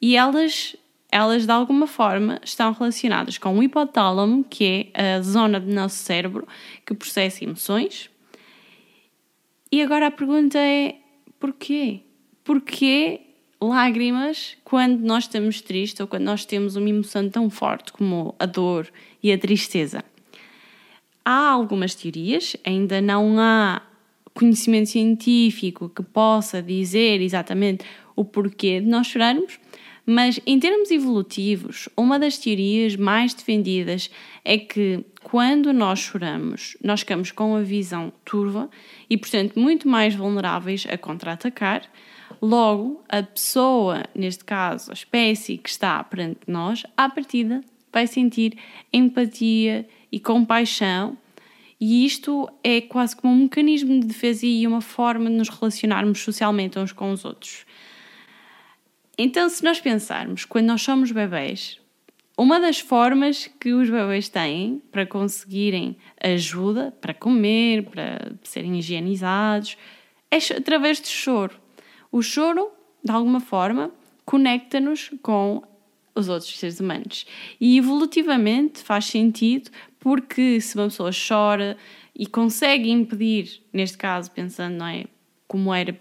E 0.00 0.16
elas, 0.16 0.76
elas 1.10 1.46
de 1.46 1.52
alguma 1.52 1.86
forma 1.86 2.40
estão 2.44 2.72
relacionadas 2.72 3.38
com 3.38 3.58
o 3.58 3.62
hipotálamo, 3.62 4.44
que 4.44 4.90
é 4.92 5.14
a 5.14 5.22
zona 5.22 5.58
do 5.58 5.72
nosso 5.72 5.96
cérebro 5.96 6.46
que 6.84 6.94
processa 6.94 7.44
emoções. 7.44 8.10
E 9.72 9.82
agora 9.82 10.06
a 10.06 10.10
pergunta 10.10 10.58
é: 10.58 10.96
porquê? 11.38 12.00
Porquê 12.44 13.20
lágrimas 13.60 14.56
quando 14.64 15.00
nós 15.00 15.24
estamos 15.24 15.60
tristes 15.60 16.00
ou 16.00 16.06
quando 16.06 16.24
nós 16.24 16.44
temos 16.44 16.76
uma 16.76 16.88
emoção 16.88 17.28
tão 17.28 17.50
forte 17.50 17.92
como 17.92 18.34
a 18.38 18.46
dor 18.46 18.88
e 19.22 19.32
a 19.32 19.38
tristeza. 19.38 20.04
Há 21.24 21.50
algumas 21.50 21.94
teorias, 21.94 22.56
ainda 22.64 23.00
não 23.00 23.38
há 23.38 23.82
conhecimento 24.32 24.88
científico 24.88 25.88
que 25.88 26.02
possa 26.02 26.62
dizer 26.62 27.20
exatamente 27.20 27.84
o 28.14 28.24
porquê 28.24 28.80
de 28.80 28.86
nós 28.86 29.08
chorarmos, 29.08 29.58
mas 30.10 30.40
em 30.46 30.58
termos 30.58 30.90
evolutivos, 30.90 31.88
uma 31.96 32.18
das 32.18 32.38
teorias 32.38 32.96
mais 32.96 33.34
defendidas 33.34 34.10
é 34.44 34.56
que 34.56 35.04
quando 35.22 35.72
nós 35.72 35.98
choramos, 35.98 36.76
nós 36.82 37.00
ficamos 37.00 37.30
com 37.30 37.54
a 37.54 37.60
visão 37.60 38.10
turva 38.24 38.70
e, 39.10 39.18
portanto, 39.18 39.60
muito 39.60 39.86
mais 39.86 40.14
vulneráveis 40.14 40.86
a 40.90 40.96
contra-atacar 40.96 41.82
Logo, 42.40 43.02
a 43.08 43.22
pessoa, 43.22 44.04
neste 44.14 44.44
caso 44.44 44.90
a 44.90 44.94
espécie 44.94 45.58
que 45.58 45.68
está 45.68 46.02
perante 46.04 46.40
nós, 46.46 46.84
à 46.96 47.08
partida 47.08 47.62
vai 47.92 48.06
sentir 48.06 48.56
empatia 48.92 49.88
e 50.12 50.20
compaixão, 50.20 51.16
e 51.80 52.04
isto 52.04 52.48
é 52.62 52.80
quase 52.80 53.16
como 53.16 53.32
um 53.32 53.42
mecanismo 53.44 54.00
de 54.00 54.06
defesa 54.06 54.46
e 54.46 54.66
uma 54.66 54.80
forma 54.80 55.30
de 55.30 55.36
nos 55.36 55.48
relacionarmos 55.48 56.20
socialmente 56.20 56.78
uns 56.78 56.92
com 56.92 57.12
os 57.12 57.24
outros. 57.24 57.64
Então, 59.20 59.48
se 59.48 59.64
nós 59.64 59.80
pensarmos, 59.80 60.44
quando 60.44 60.66
nós 60.66 60.80
somos 60.80 61.10
bebés, 61.10 61.80
uma 62.36 62.60
das 62.60 62.78
formas 62.78 63.50
que 63.58 63.72
os 63.72 63.90
bebés 63.90 64.28
têm 64.28 64.80
para 64.92 65.04
conseguirem 65.04 65.96
ajuda 66.22 66.94
para 67.00 67.12
comer, 67.12 67.82
para 67.82 68.30
serem 68.44 68.78
higienizados, 68.78 69.76
é 70.30 70.36
através 70.56 71.00
de 71.00 71.08
choro. 71.08 71.58
O 72.12 72.22
choro, 72.22 72.70
de 73.02 73.10
alguma 73.10 73.40
forma, 73.40 73.90
conecta-nos 74.24 75.10
com 75.20 75.64
os 76.14 76.28
outros 76.28 76.56
seres 76.56 76.78
humanos. 76.78 77.26
E 77.60 77.76
evolutivamente 77.76 78.84
faz 78.84 79.06
sentido 79.06 79.68
porque 79.98 80.60
se 80.60 80.76
uma 80.76 80.84
pessoa 80.84 81.10
chora 81.10 81.76
e 82.14 82.24
consegue 82.24 82.88
impedir, 82.88 83.62
neste 83.72 83.98
caso, 83.98 84.30
pensando, 84.30 84.76
não 84.76 84.86
é? 84.86 85.06
Como 85.48 85.74
era 85.74 85.92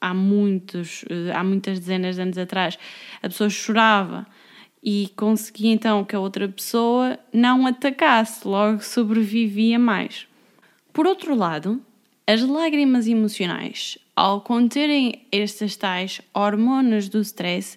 há 0.00 0.12
muitos, 0.14 1.04
há 1.34 1.42
muitas 1.42 1.78
dezenas 1.78 2.16
de 2.16 2.22
anos 2.22 2.38
atrás, 2.38 2.78
a 3.22 3.28
pessoa 3.28 3.50
chorava 3.50 4.26
e 4.82 5.10
conseguia 5.16 5.72
então 5.72 6.04
que 6.04 6.14
a 6.14 6.20
outra 6.20 6.48
pessoa 6.48 7.18
não 7.32 7.66
atacasse, 7.66 8.46
logo 8.46 8.82
sobrevivia 8.82 9.78
mais. 9.78 10.26
Por 10.92 11.06
outro 11.06 11.34
lado, 11.34 11.82
as 12.26 12.42
lágrimas 12.42 13.06
emocionais 13.06 13.98
ao 14.16 14.40
conterem 14.40 15.26
estas 15.30 15.76
tais 15.76 16.22
hormonas 16.32 17.06
do 17.10 17.20
stress, 17.20 17.76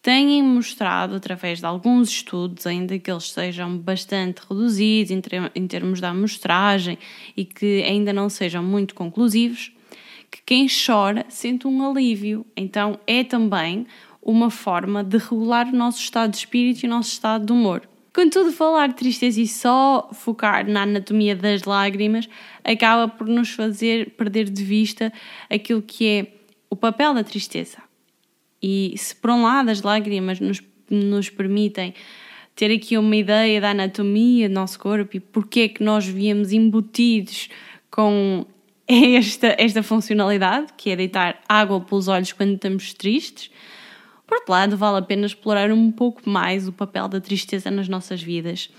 têm 0.00 0.40
mostrado, 0.42 1.16
através 1.16 1.58
de 1.58 1.66
alguns 1.66 2.08
estudos, 2.08 2.66
ainda 2.66 2.98
que 2.98 3.10
eles 3.10 3.32
sejam 3.32 3.76
bastante 3.76 4.40
reduzidos 4.48 5.10
em, 5.10 5.20
em 5.56 5.66
termos 5.66 6.00
da 6.00 6.10
amostragem 6.10 6.96
e 7.36 7.44
que 7.44 7.82
ainda 7.82 8.12
não 8.12 8.28
sejam 8.28 8.62
muito 8.62 8.94
conclusivos, 8.94 9.72
que 10.32 10.40
quem 10.46 10.66
chora 10.66 11.26
sente 11.28 11.66
um 11.68 11.88
alívio. 11.88 12.44
Então 12.56 12.98
é 13.06 13.22
também 13.22 13.86
uma 14.22 14.50
forma 14.50 15.04
de 15.04 15.18
regular 15.18 15.68
o 15.68 15.76
nosso 15.76 16.00
estado 16.00 16.30
de 16.30 16.38
espírito 16.38 16.82
e 16.82 16.86
o 16.86 16.90
nosso 16.90 17.10
estado 17.10 17.44
de 17.44 17.52
humor. 17.52 17.86
Contudo, 18.14 18.52
falar 18.52 18.88
de 18.88 18.94
tristeza 18.94 19.40
e 19.40 19.46
só 19.46 20.10
focar 20.12 20.68
na 20.68 20.82
anatomia 20.82 21.36
das 21.36 21.64
lágrimas 21.64 22.28
acaba 22.64 23.08
por 23.08 23.26
nos 23.26 23.50
fazer 23.50 24.10
perder 24.10 24.48
de 24.48 24.64
vista 24.64 25.12
aquilo 25.50 25.82
que 25.82 26.08
é 26.08 26.26
o 26.68 26.76
papel 26.76 27.14
da 27.14 27.24
tristeza. 27.24 27.78
E 28.62 28.94
se 28.96 29.14
por 29.14 29.30
um 29.30 29.42
lado 29.42 29.70
as 29.70 29.82
lágrimas 29.82 30.40
nos, 30.40 30.62
nos 30.90 31.28
permitem 31.28 31.94
ter 32.54 32.70
aqui 32.70 32.96
uma 32.96 33.16
ideia 33.16 33.60
da 33.60 33.70
anatomia 33.70 34.48
do 34.48 34.54
nosso 34.54 34.78
corpo 34.78 35.16
e 35.16 35.20
porque 35.20 35.60
é 35.60 35.68
que 35.68 35.82
nós 35.82 36.06
viemos 36.06 36.52
embutidos 36.52 37.48
com 37.90 38.46
esta, 39.16 39.54
esta 39.58 39.82
funcionalidade, 39.82 40.72
que 40.76 40.90
é 40.90 40.96
deitar 40.96 41.40
água 41.48 41.80
pelos 41.80 42.08
olhos 42.08 42.32
quando 42.32 42.54
estamos 42.54 42.92
tristes, 42.94 43.50
por 44.32 44.36
outro 44.36 44.52
lado, 44.52 44.76
vale 44.78 44.96
a 44.96 45.02
pena 45.02 45.26
explorar 45.26 45.70
um 45.70 45.92
pouco 45.92 46.22
mais 46.28 46.66
o 46.66 46.72
papel 46.72 47.06
da 47.06 47.20
tristeza 47.20 47.70
nas 47.70 47.86
nossas 47.86 48.22
vidas. 48.22 48.70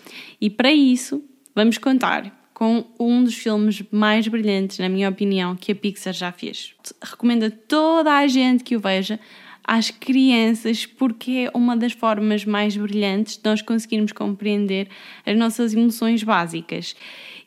E 0.41 0.49
para 0.49 0.71
isso, 0.71 1.23
vamos 1.53 1.77
contar 1.77 2.49
com 2.55 2.85
um 2.99 3.23
dos 3.23 3.35
filmes 3.35 3.83
mais 3.91 4.27
brilhantes, 4.27 4.79
na 4.79 4.89
minha 4.89 5.09
opinião, 5.09 5.55
que 5.55 5.71
a 5.71 5.75
Pixar 5.75 6.13
já 6.13 6.31
fez. 6.31 6.73
Recomendo 7.01 7.43
a 7.43 7.51
toda 7.51 8.17
a 8.17 8.25
gente 8.25 8.63
que 8.63 8.75
o 8.75 8.79
veja, 8.79 9.19
às 9.63 9.91
crianças, 9.91 10.85
porque 10.85 11.47
é 11.53 11.57
uma 11.57 11.77
das 11.77 11.93
formas 11.93 12.45
mais 12.45 12.75
brilhantes 12.75 13.37
de 13.37 13.43
nós 13.43 13.61
conseguirmos 13.61 14.11
compreender 14.11 14.87
as 15.23 15.37
nossas 15.37 15.73
emoções 15.73 16.23
básicas. 16.23 16.95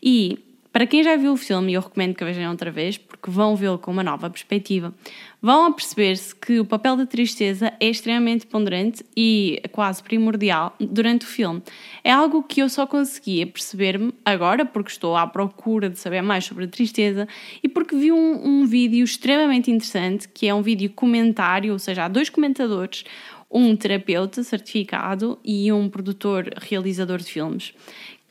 E 0.03 0.39
para 0.77 0.87
quem 0.87 1.03
já 1.03 1.17
viu 1.17 1.33
o 1.33 1.39
filme, 1.39 1.73
eu 1.73 1.81
recomendo 1.81 2.15
que 2.15 2.23
vejam 2.23 2.51
outra 2.51 2.71
vez, 2.71 2.99
porque 2.99 3.31
vão 3.31 3.57
vê-lo 3.57 3.79
com 3.79 3.91
uma 3.91 4.03
nova 4.03 4.29
perspectiva, 4.29 4.93
vão 5.41 5.65
a 5.65 5.73
perceber-se 5.73 6.37
que 6.37 6.61
o 6.61 6.67
papel 6.67 6.99
da 6.99 7.07
tristeza 7.07 7.73
é 7.81 7.89
extremamente 7.89 8.47
ponderante 8.47 9.03
e 9.17 9.63
quase 9.73 10.03
primordial 10.03 10.77
durante 10.79 11.25
o 11.25 11.27
filme. 11.27 11.63
É 12.05 12.13
algo 12.13 12.43
que 12.43 12.61
eu 12.61 12.69
só 12.69 12.87
conseguia 12.87 13.47
perceber-me 13.47 14.13
agora, 14.23 14.67
porque 14.67 14.91
estou 14.91 15.17
à 15.17 15.27
procura 15.27 15.89
de 15.89 15.99
saber 15.99 16.21
mais 16.21 16.45
sobre 16.45 16.67
a 16.67 16.69
tristeza 16.69 17.27
e 17.63 17.71
porque 17.71 17.97
vi 17.97 18.13
um, 18.13 18.47
um 18.47 18.67
vídeo 18.67 19.03
extremamente 19.03 19.71
interessante, 19.71 20.29
que 20.29 20.47
é 20.47 20.55
um 20.55 20.61
vídeo 20.61 20.91
comentário, 20.91 21.73
ou 21.73 21.79
seja, 21.79 22.05
há 22.05 22.09
dois 22.09 22.29
comentadores, 22.29 23.03
um 23.51 23.75
terapeuta 23.75 24.43
certificado 24.43 25.39
e 25.43 25.73
um 25.73 25.89
produtor 25.89 26.51
realizador 26.61 27.17
de 27.17 27.33
filmes 27.33 27.73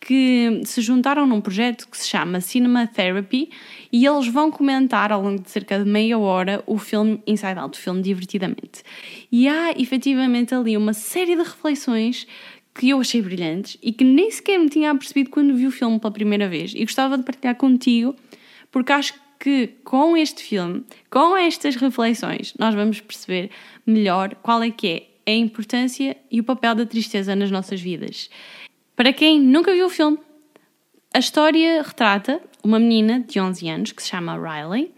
que 0.05 0.61
se 0.65 0.81
juntaram 0.81 1.25
num 1.25 1.41
projeto 1.41 1.87
que 1.87 1.97
se 1.97 2.07
chama 2.07 2.39
Cinema 2.39 2.85
Therapy 2.85 3.49
e 3.91 4.05
eles 4.05 4.27
vão 4.27 4.51
comentar 4.51 5.11
ao 5.11 5.19
longo 5.19 5.41
de 5.41 5.49
cerca 5.49 5.79
de 5.79 5.89
meia 5.89 6.15
hora 6.19 6.63
o 6.67 6.77
filme 6.77 7.19
Inside 7.25 7.57
Out, 7.57 7.79
o 7.79 7.81
filme 7.81 8.03
Divertidamente. 8.03 8.83
E 9.31 9.47
há 9.47 9.71
efetivamente 9.71 10.53
ali 10.53 10.77
uma 10.77 10.93
série 10.93 11.35
de 11.35 11.41
reflexões 11.41 12.27
que 12.75 12.89
eu 12.89 12.99
achei 12.99 13.19
brilhantes 13.19 13.79
e 13.81 13.91
que 13.91 14.03
nem 14.03 14.29
sequer 14.29 14.59
me 14.59 14.69
tinha 14.69 14.93
percebido 14.93 15.31
quando 15.31 15.55
vi 15.55 15.65
o 15.65 15.71
filme 15.71 15.99
pela 15.99 16.13
primeira 16.13 16.47
vez 16.47 16.73
e 16.75 16.85
gostava 16.85 17.17
de 17.17 17.23
partilhar 17.23 17.55
contigo 17.55 18.15
porque 18.71 18.91
acho 18.91 19.15
que 19.39 19.69
com 19.83 20.15
este 20.15 20.43
filme, 20.43 20.83
com 21.09 21.35
estas 21.35 21.75
reflexões, 21.77 22.53
nós 22.59 22.75
vamos 22.75 23.01
perceber 23.01 23.49
melhor 23.87 24.35
qual 24.35 24.61
é 24.61 24.69
que 24.69 24.87
é 25.25 25.31
a 25.31 25.35
importância 25.35 26.15
e 26.29 26.39
o 26.39 26.43
papel 26.43 26.75
da 26.75 26.85
tristeza 26.85 27.35
nas 27.35 27.49
nossas 27.49 27.81
vidas. 27.81 28.29
Para 28.95 29.11
quem 29.11 29.41
nunca 29.41 29.73
viu 29.73 29.87
o 29.87 29.89
filme, 29.89 30.17
a 31.13 31.19
história 31.19 31.81
retrata 31.81 32.41
uma 32.63 32.79
menina 32.79 33.19
de 33.19 33.39
11 33.41 33.69
anos 33.69 33.91
que 33.91 34.01
se 34.01 34.07
chama 34.07 34.37
Riley, 34.37 34.93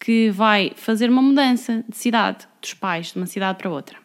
que 0.00 0.30
vai 0.30 0.72
fazer 0.74 1.10
uma 1.10 1.20
mudança 1.20 1.84
de 1.86 1.96
cidade, 1.96 2.48
dos 2.62 2.72
pais, 2.72 3.12
de 3.12 3.18
uma 3.18 3.26
cidade 3.26 3.58
para 3.58 3.70
outra. 3.70 3.98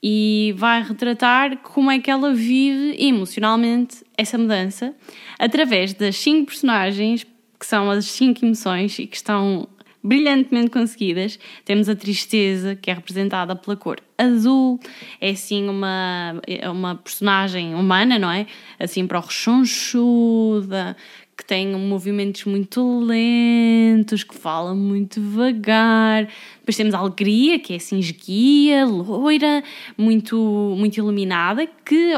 E 0.00 0.54
vai 0.56 0.80
retratar 0.80 1.58
como 1.58 1.90
é 1.90 1.98
que 1.98 2.10
ela 2.10 2.32
vive 2.32 2.96
emocionalmente 3.04 4.04
essa 4.16 4.38
mudança 4.38 4.94
através 5.40 5.92
das 5.92 6.16
cinco 6.16 6.46
personagens, 6.46 7.24
que 7.58 7.66
são 7.66 7.90
as 7.90 8.04
cinco 8.04 8.44
emoções 8.44 8.96
e 8.96 9.08
que 9.08 9.16
estão 9.16 9.68
brilhantemente 10.02 10.70
conseguidas. 10.70 11.38
Temos 11.64 11.88
a 11.88 11.94
tristeza, 11.94 12.74
que 12.74 12.90
é 12.90 12.94
representada 12.94 13.54
pela 13.54 13.76
cor 13.76 14.00
azul, 14.18 14.78
é 15.20 15.30
assim 15.30 15.68
uma, 15.68 16.40
é 16.46 16.68
uma 16.68 16.96
personagem 16.96 17.74
humana, 17.74 18.18
não 18.18 18.30
é? 18.30 18.46
Assim 18.78 19.06
para 19.06 19.18
o 19.18 19.22
rechonchuda, 19.22 20.96
que 21.36 21.44
tem 21.44 21.74
movimentos 21.74 22.44
muito 22.44 23.00
lentos, 23.00 24.22
que 24.22 24.34
fala 24.34 24.74
muito 24.74 25.20
devagar. 25.20 26.28
Depois 26.58 26.76
temos 26.76 26.94
a 26.94 26.98
alegria, 26.98 27.58
que 27.58 27.72
é 27.72 27.76
assim 27.76 27.98
esguia, 27.98 28.84
loira, 28.84 29.62
muito, 29.96 30.36
muito 30.76 30.98
iluminada, 30.98 31.66
que 31.84 32.14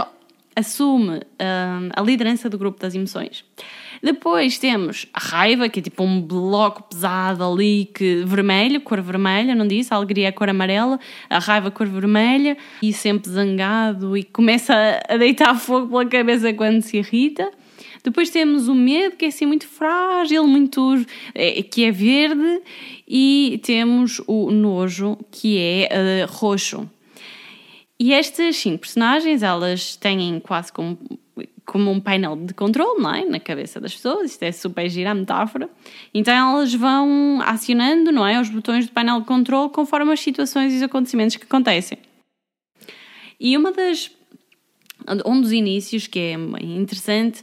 assume 0.57 1.19
uh, 1.19 1.91
a 1.95 2.03
liderança 2.03 2.49
do 2.49 2.59
grupo 2.59 2.81
das 2.81 2.95
emoções. 2.95 3.45
Depois 4.04 4.58
temos 4.58 5.06
a 5.14 5.18
raiva, 5.18 5.66
que 5.66 5.80
é 5.80 5.82
tipo 5.82 6.02
um 6.02 6.20
bloco 6.20 6.82
pesado 6.82 7.42
ali, 7.42 7.87
que 7.87 8.23
vermelho, 8.26 8.82
cor 8.82 9.00
vermelha, 9.00 9.54
não 9.54 9.66
disse? 9.66 9.94
A 9.94 9.96
alegria 9.96 10.28
é 10.28 10.30
cor 10.30 10.46
amarela, 10.46 11.00
a 11.30 11.38
raiva 11.38 11.70
cor 11.70 11.87
vermelha, 11.87 12.54
e 12.82 12.92
sempre 12.92 13.30
zangado 13.30 14.14
e 14.14 14.23
começa 14.23 15.00
a 15.08 15.16
deitar 15.16 15.58
fogo 15.58 15.88
pela 15.88 16.04
cabeça 16.04 16.52
quando 16.52 16.82
se 16.82 16.99
irrita. 16.99 17.50
Depois 18.02 18.28
temos 18.28 18.68
o 18.68 18.75
medo, 18.75 19.16
que 19.16 19.25
é 19.25 19.28
assim 19.28 19.46
muito 19.46 19.66
frágil, 19.66 20.46
muito 20.46 21.02
é, 21.34 21.62
que 21.62 21.87
é 21.87 21.90
verde, 21.90 22.61
e 23.08 23.58
temos 23.64 24.20
o 24.26 24.50
nojo, 24.50 25.16
que 25.32 25.58
é 25.58 25.88
uh, 26.28 26.30
roxo. 26.30 26.87
E 27.99 28.12
estas 28.12 28.56
cinco 28.56 28.80
personagens, 28.80 29.42
elas 29.42 29.96
têm 29.96 30.38
quase 30.40 30.70
como, 30.70 30.99
como 31.75 31.90
um 31.90 31.99
painel 31.99 32.37
de 32.37 32.54
controle, 32.54 33.02
não 33.02 33.12
é? 33.12 33.25
Na 33.25 33.40
cabeça 33.40 33.81
das 33.81 33.93
pessoas, 33.93 34.31
isto 34.31 34.45
é 34.45 34.52
super 34.52 34.88
gira 34.88 35.11
a 35.11 35.14
metáfora. 35.14 35.69
Então 36.14 36.33
elas 36.33 36.73
vão 36.73 37.40
acionando, 37.45 38.12
não 38.12 38.25
é? 38.25 38.40
Os 38.40 38.49
botões 38.49 38.87
do 38.87 38.93
painel 38.93 39.19
de 39.19 39.26
controle 39.26 39.71
conforme 39.71 40.12
as 40.12 40.21
situações 40.21 40.73
e 40.73 40.76
os 40.76 40.83
acontecimentos 40.85 41.35
que 41.35 41.43
acontecem. 41.43 41.99
E 43.40 43.57
uma 43.57 43.73
das. 43.73 44.09
Um 45.26 45.40
dos 45.40 45.50
inícios 45.50 46.07
que 46.07 46.21
é 46.21 46.35
interessante 46.62 47.43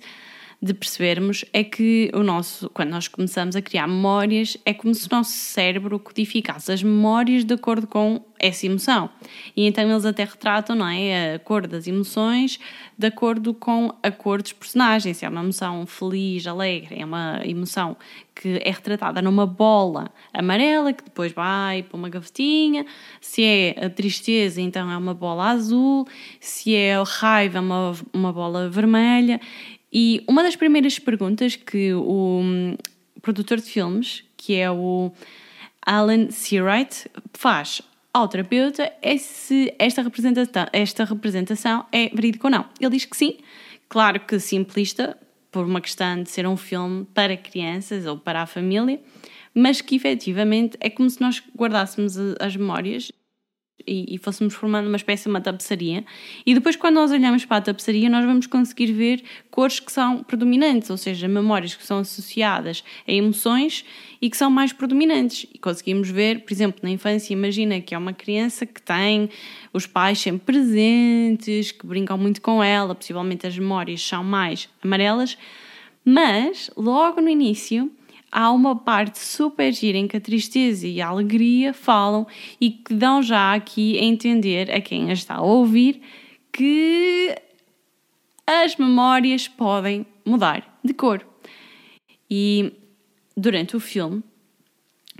de 0.61 0.75
percebermos 0.75 1.43
é 1.51 1.63
que 1.63 2.11
o 2.13 2.21
nosso, 2.21 2.69
quando 2.69 2.89
nós 2.91 3.07
começamos 3.07 3.55
a 3.55 3.61
criar 3.63 3.87
memórias, 3.87 4.55
é 4.63 4.73
como 4.73 4.93
se 4.93 5.07
o 5.07 5.09
nosso 5.11 5.31
cérebro 5.31 5.97
codificasse 5.97 6.71
as 6.71 6.83
memórias 6.83 7.43
de 7.43 7.55
acordo 7.55 7.87
com 7.87 8.23
essa 8.37 8.67
emoção. 8.67 9.09
E 9.57 9.65
então 9.65 9.89
eles 9.89 10.05
até 10.05 10.23
retratam, 10.23 10.75
não 10.75 10.87
é, 10.87 11.35
a 11.35 11.39
cor 11.39 11.65
das 11.65 11.87
emoções 11.87 12.59
de 12.95 13.07
acordo 13.07 13.55
com 13.55 13.91
a 14.03 14.11
cor 14.11 14.43
dos 14.43 14.53
personagens. 14.53 15.17
Se 15.17 15.25
é 15.25 15.29
uma 15.29 15.41
emoção 15.41 15.85
feliz, 15.87 16.45
alegre, 16.45 16.99
é 16.99 17.05
uma 17.05 17.41
emoção 17.43 17.97
que 18.35 18.61
é 18.63 18.69
retratada 18.69 19.21
numa 19.21 19.47
bola 19.47 20.11
amarela 20.31 20.93
que 20.93 21.03
depois 21.03 21.31
vai 21.31 21.81
para 21.81 21.97
uma 21.97 22.09
gavetinha. 22.09 22.85
Se 23.19 23.43
é 23.43 23.85
a 23.85 23.89
tristeza, 23.89 24.61
então 24.61 24.91
é 24.91 24.97
uma 24.97 25.15
bola 25.15 25.49
azul. 25.49 26.07
Se 26.39 26.75
é 26.75 26.95
a 26.95 27.03
raiva, 27.03 27.57
é 27.57 27.61
uma, 27.61 27.93
uma 28.13 28.31
bola 28.31 28.69
vermelha. 28.69 29.39
E 29.91 30.23
uma 30.27 30.41
das 30.43 30.55
primeiras 30.55 30.97
perguntas 30.99 31.55
que 31.55 31.93
o 31.93 32.39
hum, 32.41 32.77
produtor 33.21 33.59
de 33.59 33.69
filmes, 33.69 34.23
que 34.37 34.55
é 34.55 34.71
o 34.71 35.11
Alan 35.85 36.29
Seawright, 36.31 37.09
faz 37.33 37.81
ao 38.13 38.27
terapeuta 38.27 38.91
é 39.01 39.17
se 39.17 39.73
esta 39.79 40.01
representação, 40.01 40.65
esta 40.73 41.03
representação 41.05 41.85
é 41.91 42.09
verídica 42.09 42.47
ou 42.47 42.51
não. 42.51 42.65
Ele 42.79 42.91
diz 42.91 43.05
que 43.05 43.15
sim, 43.15 43.37
claro 43.87 44.19
que 44.19 44.39
simplista, 44.39 45.17
por 45.51 45.65
uma 45.65 45.81
questão 45.81 46.23
de 46.23 46.29
ser 46.29 46.47
um 46.47 46.55
filme 46.55 47.05
para 47.13 47.35
crianças 47.35 48.05
ou 48.05 48.17
para 48.17 48.41
a 48.41 48.45
família, 48.45 49.01
mas 49.53 49.81
que 49.81 49.95
efetivamente 49.95 50.77
é 50.79 50.89
como 50.89 51.09
se 51.09 51.19
nós 51.19 51.43
guardássemos 51.57 52.17
as 52.39 52.55
memórias 52.55 53.11
e, 53.85 54.15
e, 54.15 54.17
fôssemos 54.17 54.53
formando 54.53 54.87
uma 54.87 54.95
espécie 54.95 55.23
de 55.23 55.29
uma 55.29 55.41
tapeçaria. 55.41 56.03
E 56.45 56.53
depois, 56.53 56.75
quando 56.75 56.95
nós 56.95 57.11
olhamos 57.11 57.45
para 57.45 57.57
a 57.57 57.61
tapeçaria, 57.61 58.09
nós 58.09 58.25
vamos 58.25 58.47
conseguir 58.47 58.91
ver 58.91 59.23
cores 59.49 59.79
que 59.79 59.91
são 59.91 60.23
predominantes, 60.23 60.89
ou 60.89 60.97
seja, 60.97 61.27
memórias 61.27 61.75
que 61.75 61.85
são 61.85 61.99
associadas 61.99 62.83
a 63.07 63.11
emoções 63.11 63.85
e 64.21 64.29
que 64.29 64.37
são 64.37 64.49
mais 64.49 64.71
predominantes. 64.71 65.47
E 65.53 65.57
conseguimos 65.57 66.09
ver, 66.09 66.41
por 66.41 66.53
exemplo, 66.53 66.79
na 66.83 66.89
infância, 66.89 67.33
imagina 67.33 67.81
que 67.81 67.95
é 67.95 67.97
uma 67.97 68.13
criança 68.13 68.65
que 68.65 68.81
tem 68.81 69.29
os 69.73 69.87
pais 69.87 70.19
sempre 70.19 70.45
presentes, 70.45 71.71
que 71.71 71.85
brincam 71.85 72.17
muito 72.17 72.41
com 72.41 72.63
ela, 72.63 72.93
possivelmente 72.93 73.47
as 73.47 73.57
memórias 73.57 74.01
são 74.01 74.23
mais 74.23 74.69
amarelas, 74.83 75.37
mas 76.03 76.69
logo 76.75 77.21
no 77.21 77.29
início 77.29 77.91
há 78.31 78.51
uma 78.51 78.75
parte 78.75 79.19
super 79.19 79.73
gira 79.73 79.97
em 79.97 80.07
que 80.07 80.17
a 80.17 80.21
tristeza 80.21 80.87
e 80.87 81.01
a 81.01 81.07
alegria 81.07 81.73
falam 81.73 82.25
e 82.59 82.71
que 82.71 82.93
dão 82.93 83.21
já 83.21 83.53
aqui 83.53 83.99
a 83.99 84.03
entender 84.03 84.71
a 84.71 84.79
quem 84.79 85.09
a 85.09 85.13
está 85.13 85.35
a 85.35 85.41
ouvir 85.41 86.01
que 86.51 87.35
as 88.47 88.75
memórias 88.75 89.47
podem 89.47 90.05
mudar 90.25 90.79
de 90.83 90.93
cor. 90.93 91.25
E 92.29 92.73
durante 93.35 93.75
o 93.75 93.79
filme, 93.79 94.23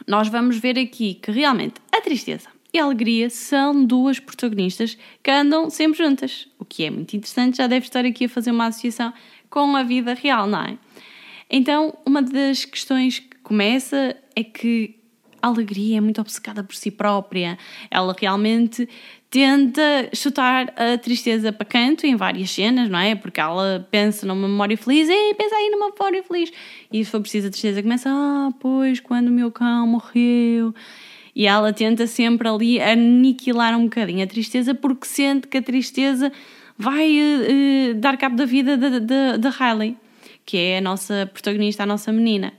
nós 0.08 0.28
vamos 0.28 0.58
ver 0.58 0.80
aqui 0.80 1.15
que 1.15 1.32
realmente 1.32 1.76
a 1.91 2.02
tristeza 2.02 2.50
e 2.74 2.80
a 2.80 2.86
alegria 2.86 3.30
são 3.30 3.86
duas 3.86 4.19
protagonistas 4.19 4.97
que 5.21 5.30
andam 5.30 5.69
sempre 5.69 5.97
juntas, 5.97 6.47
o 6.58 6.63
que 6.63 6.86
é 6.86 6.89
muito 6.89 7.15
interessante, 7.15 7.58
já 7.58 7.67
deve 7.67 7.86
estar 7.86 8.06
aqui 8.06 8.26
a 8.26 8.30
fazer 8.30 8.52
uma 8.52 8.67
associação 8.67 9.13
com 9.50 9.76
a 9.76 9.84
vida 9.84 10.13
real, 10.13 10.47
não 10.47 10.62
é? 10.62 10.78
Então, 11.52 11.94
uma 12.06 12.22
das 12.22 12.64
questões 12.64 13.20
que 13.20 13.38
começa 13.44 14.16
é 14.34 14.42
que 14.42 14.96
a 15.42 15.48
alegria 15.48 15.98
é 15.98 16.02
muito 16.02 16.22
obcecada 16.22 16.64
por 16.64 16.74
si 16.74 16.90
própria. 16.90 17.58
Ela 17.90 18.16
realmente 18.18 18.88
tenta 19.30 20.10
chutar 20.14 20.74
a 20.78 20.98
tristeza 20.98 21.52
para 21.52 21.66
canto 21.66 22.06
em 22.06 22.16
várias 22.16 22.52
cenas, 22.52 22.90
não 22.90 23.00
é? 23.00 23.16
Porque 23.16 23.42
ela 23.42 23.86
pensa 23.92 24.26
numa 24.26 24.48
memória 24.48 24.78
feliz, 24.78 25.10
e 25.10 25.34
pensa 25.34 25.56
aí 25.56 25.70
numa 25.70 25.90
memória 25.90 26.24
feliz. 26.24 26.54
E 26.92 27.04
se 27.04 27.12
for 27.12 27.20
preciso, 27.20 27.48
a 27.48 27.52
tristeza 27.52 27.84
começa, 27.84 28.10
ah, 28.10 28.52
pois, 28.58 29.02
quando 29.02 29.28
o 29.28 29.32
meu 29.32 29.52
cão 29.52 29.88
morreu. 29.88 30.74
E 31.36 31.48
ela 31.48 31.74
tenta 31.74 32.08
sempre 32.08 32.48
ali 32.48 32.80
aniquilar 32.80 33.78
um 33.78 33.84
bocadinho 33.84 34.24
a 34.24 34.28
tristeza 34.28 34.74
porque 34.74 35.06
sente 35.06 35.48
que 35.48 35.58
a 35.58 35.62
tristeza 35.62 36.32
vai 36.78 37.18
uh, 37.20 37.96
dar 37.96 38.18
cabo 38.18 38.36
da 38.36 38.46
vida 38.46 38.78
da 39.38 39.50
Riley 39.50 39.98
que 40.45 40.58
é 40.58 40.77
a 40.77 40.82
nossa 40.82 41.30
protagonista, 41.32 41.84
a 41.84 41.86
nossa 41.86 42.12
menina. 42.12 42.54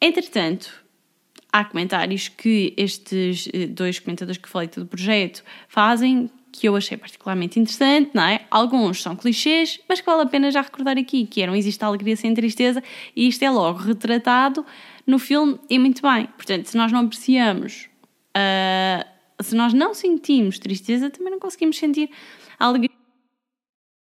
Entretanto, 0.00 0.84
há 1.52 1.64
comentários 1.64 2.28
que 2.28 2.74
estes 2.76 3.48
eh, 3.52 3.66
dois 3.66 3.98
comentadores 3.98 4.38
que 4.38 4.48
falei 4.48 4.68
do 4.68 4.86
projeto 4.86 5.42
fazem 5.68 6.30
que 6.52 6.66
eu 6.66 6.74
achei 6.74 6.96
particularmente 6.96 7.60
interessante, 7.60 8.10
não 8.14 8.22
é? 8.22 8.46
Alguns 8.50 9.02
são 9.02 9.14
clichês, 9.14 9.78
mas 9.88 10.00
que 10.00 10.06
vale 10.06 10.22
a 10.22 10.26
pena 10.26 10.50
já 10.50 10.62
recordar 10.62 10.96
aqui, 10.96 11.26
que 11.26 11.42
eram 11.42 11.54
existe 11.54 11.84
alegria 11.84 12.16
sem 12.16 12.32
tristeza 12.32 12.82
e 13.14 13.28
isto 13.28 13.42
é 13.42 13.50
logo 13.50 13.78
retratado 13.78 14.64
no 15.06 15.18
filme 15.18 15.60
e 15.68 15.78
muito 15.78 16.00
bem. 16.00 16.26
Portanto, 16.28 16.66
se 16.66 16.76
nós 16.76 16.90
não 16.90 17.00
apreciamos, 17.00 17.88
uh, 18.36 19.42
se 19.42 19.54
nós 19.54 19.74
não 19.74 19.92
sentimos 19.92 20.58
tristeza, 20.58 21.10
também 21.10 21.30
não 21.30 21.38
conseguimos 21.38 21.76
sentir 21.76 22.10
alegria. 22.58 22.96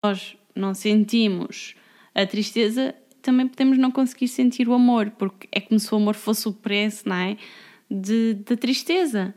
Nós 0.04 0.38
não 0.56 0.73
sentimos 0.73 1.75
a 2.21 2.27
tristeza, 2.27 2.95
também 3.21 3.47
podemos 3.47 3.77
não 3.77 3.91
conseguir 3.91 4.27
sentir 4.27 4.67
o 4.67 4.73
amor, 4.73 5.12
porque 5.12 5.47
é 5.51 5.60
como 5.60 5.79
se 5.79 5.93
o 5.93 5.97
amor 5.97 6.15
fosse 6.15 6.47
o 6.47 6.53
preço, 6.53 7.08
não 7.08 7.15
é? 7.15 7.38
De, 7.89 8.36
da 8.36 8.55
tristeza. 8.55 9.34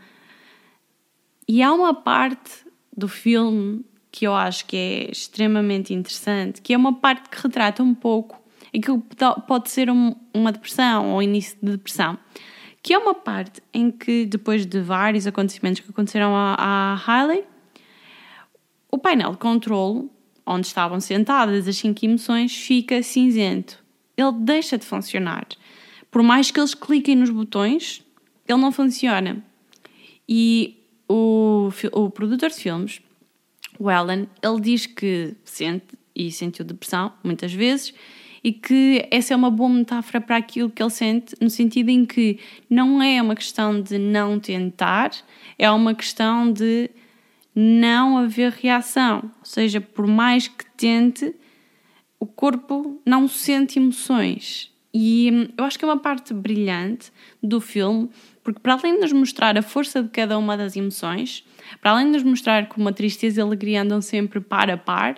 E 1.49 1.63
há 1.63 1.73
uma 1.73 1.95
parte 1.95 2.65
do 2.97 3.09
filme 3.09 3.85
que 4.11 4.27
eu 4.27 4.35
acho 4.35 4.67
que 4.67 4.77
é 4.77 5.11
extremamente 5.11 5.95
interessante, 5.95 6.61
que 6.61 6.75
é 6.75 6.77
uma 6.77 6.95
parte 6.95 7.31
que 7.31 7.43
retrata 7.43 7.83
um 7.83 7.95
pouco 7.95 8.41
aquilo 8.75 9.03
que 9.03 9.17
pode 9.47 9.71
ser 9.71 9.91
um, 9.91 10.15
uma 10.33 10.53
depressão 10.53 11.13
ou 11.13 11.23
início 11.23 11.57
de 11.63 11.73
depressão, 11.73 12.19
que 12.83 12.93
é 12.93 12.99
uma 12.99 13.15
parte 13.15 13.63
em 13.73 13.91
que 13.91 14.27
depois 14.27 14.67
de 14.67 14.81
vários 14.81 15.27
acontecimentos 15.27 15.81
que 15.81 15.91
aconteceram 15.91 16.35
à, 16.35 16.57
à 16.59 16.95
Hailey, 17.07 17.45
o 18.91 18.99
painel 18.99 19.33
de 19.33 19.39
controle 19.39 20.11
onde 20.47 20.67
estavam 20.67 21.01
sentadas 21.01 21.69
as 21.69 21.77
cinco 21.77 22.05
emoções 22.05 22.55
fica 22.55 23.03
cinzento. 23.03 23.79
Ele 24.17 24.33
deixa 24.33 24.77
de 24.77 24.85
funcionar. 24.85 25.47
Por 26.11 26.23
mais 26.23 26.51
que 26.51 26.61
eles 26.61 26.75
cliquem 26.75 27.17
nos 27.17 27.31
botões, 27.31 28.05
ele 28.47 28.59
não 28.59 28.71
funciona. 28.71 29.43
E 30.29 30.77
o, 31.09 31.71
o 31.93 32.11
produtor 32.11 32.51
de 32.51 32.57
filmes, 32.57 33.01
o 33.79 33.89
Alan, 33.89 34.27
ele 34.43 34.61
diz 34.61 34.87
que 34.87 35.35
sente 35.45 35.99
e 36.15 36.31
sentiu 36.31 36.65
depressão 36.65 37.13
muitas 37.25 37.53
vezes 37.53 37.95
e 38.45 38.53
que 38.53 39.07
essa 39.11 39.33
é 39.33 39.37
uma 39.37 39.51
boa 39.51 39.71
metáfora 39.71 40.21
para 40.21 40.37
aquilo 40.37 40.69
que 40.69 40.83
ele 40.83 40.91
sente, 40.91 41.35
no 41.41 41.49
sentido 41.49 41.91
em 41.91 42.05
que 42.05 42.39
não 42.69 43.03
é 43.03 43.23
uma 43.23 43.37
questão 43.37 43.81
de 43.81 43.99
não 43.99 44.41
tentar, 44.41 45.13
é 45.59 45.71
uma 45.71 45.95
questão 45.95 46.53
de 46.53 46.91
não 47.55 48.19
haver 48.19 48.53
reação. 48.53 49.31
Ou 49.39 49.45
seja, 49.45 49.81
por 49.81 50.07
mais 50.07 50.49
que 50.49 50.65
tente, 50.77 51.35
o 52.19 52.27
corpo 52.27 53.01
não 53.05 53.29
sente 53.29 53.79
emoções. 53.79 54.73
E 54.95 55.31
hum, 55.33 55.49
eu 55.57 55.65
acho 55.65 55.79
que 55.79 55.85
é 55.85 55.89
uma 55.89 55.99
parte 55.99 56.35
brilhante 56.35 57.11
do 57.43 57.61
filme, 57.61 58.11
porque 58.45 58.61
para 58.61 58.75
além 58.75 58.95
de 58.95 59.01
nos 59.01 59.13
mostrar 59.13 59.57
a 59.57 59.63
força 59.63 60.03
de 60.03 60.09
cada 60.11 60.39
uma 60.39 60.57
das 60.57 60.77
emoções, 60.77 61.45
para 61.81 61.93
além 61.93 62.07
de 62.07 62.13
nos 62.13 62.23
mostrar 62.23 62.69
como 62.69 62.89
a 62.89 62.93
tristeza 62.93 63.41
e 63.41 63.43
a 63.43 63.45
alegria 63.45 63.83
andam 63.83 64.01
sempre 64.01 64.41
par 64.41 64.71
a 64.71 64.77
par, 64.77 65.17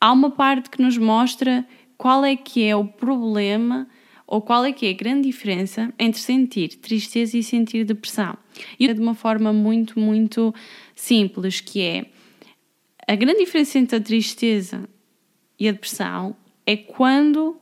há 0.00 0.12
uma 0.12 0.30
parte 0.30 0.70
que 0.70 0.82
nos 0.82 0.98
mostra 0.98 1.64
qual 1.96 2.24
é 2.24 2.36
que 2.36 2.64
é 2.64 2.74
o 2.74 2.84
problema 2.84 3.88
ou 4.28 4.42
qual 4.42 4.62
é 4.66 4.72
que 4.72 4.84
é 4.84 4.90
a 4.90 4.92
grande 4.92 5.26
diferença 5.26 5.90
entre 5.98 6.20
sentir 6.20 6.68
tristeza 6.76 7.38
e 7.38 7.42
sentir 7.42 7.82
depressão. 7.84 8.36
E 8.78 8.92
de 8.92 9.00
uma 9.00 9.14
forma 9.14 9.54
muito, 9.54 9.98
muito 9.98 10.54
simples, 10.94 11.62
que 11.62 11.80
é 11.80 12.06
a 13.08 13.16
grande 13.16 13.40
diferença 13.40 13.78
entre 13.78 13.96
a 13.96 14.00
tristeza 14.00 14.86
e 15.58 15.66
a 15.66 15.72
depressão 15.72 16.36
é 16.66 16.76
quando 16.76 17.56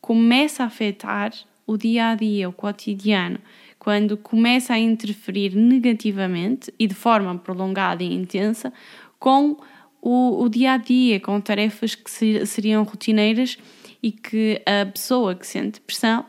começa 0.00 0.62
a 0.62 0.66
afetar 0.66 1.30
o 1.66 1.76
dia 1.76 2.08
a 2.08 2.14
dia, 2.14 2.48
o 2.48 2.52
cotidiano, 2.52 3.38
quando 3.78 4.16
começa 4.16 4.72
a 4.72 4.78
interferir 4.78 5.54
negativamente 5.54 6.72
e 6.78 6.86
de 6.86 6.94
forma 6.94 7.36
prolongada 7.36 8.02
e 8.02 8.14
intensa 8.14 8.72
com 9.18 9.58
o, 10.00 10.42
o 10.42 10.48
dia 10.48 10.72
a 10.72 10.76
dia, 10.78 11.20
com 11.20 11.38
tarefas 11.38 11.94
que 11.94 12.10
ser, 12.10 12.46
seriam 12.46 12.82
rotineiras 12.82 13.58
e 14.02 14.12
que 14.12 14.62
a 14.66 14.86
pessoa 14.86 15.34
que 15.34 15.46
sente 15.46 15.80
depressão 15.80 16.24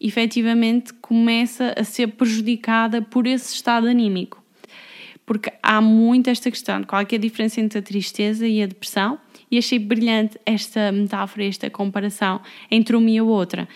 efetivamente 0.00 0.94
começa 0.94 1.74
a 1.76 1.84
ser 1.84 2.08
prejudicada 2.08 3.02
por 3.02 3.26
esse 3.26 3.54
estado 3.54 3.86
anímico. 3.86 4.42
Porque 5.26 5.52
há 5.62 5.80
muito 5.80 6.30
esta 6.30 6.50
questão 6.50 6.82
qual 6.82 7.02
é, 7.02 7.06
é 7.10 7.14
a 7.14 7.18
diferença 7.18 7.60
entre 7.60 7.78
a 7.78 7.82
tristeza 7.82 8.46
e 8.48 8.62
a 8.62 8.66
depressão, 8.66 9.18
e 9.50 9.58
achei 9.58 9.78
brilhante 9.78 10.38
esta 10.46 10.92
metáfora, 10.92 11.44
esta 11.44 11.68
comparação 11.68 12.40
entre 12.70 12.96
uma 12.96 13.10
e 13.10 13.18
a 13.18 13.24
outra. 13.24 13.68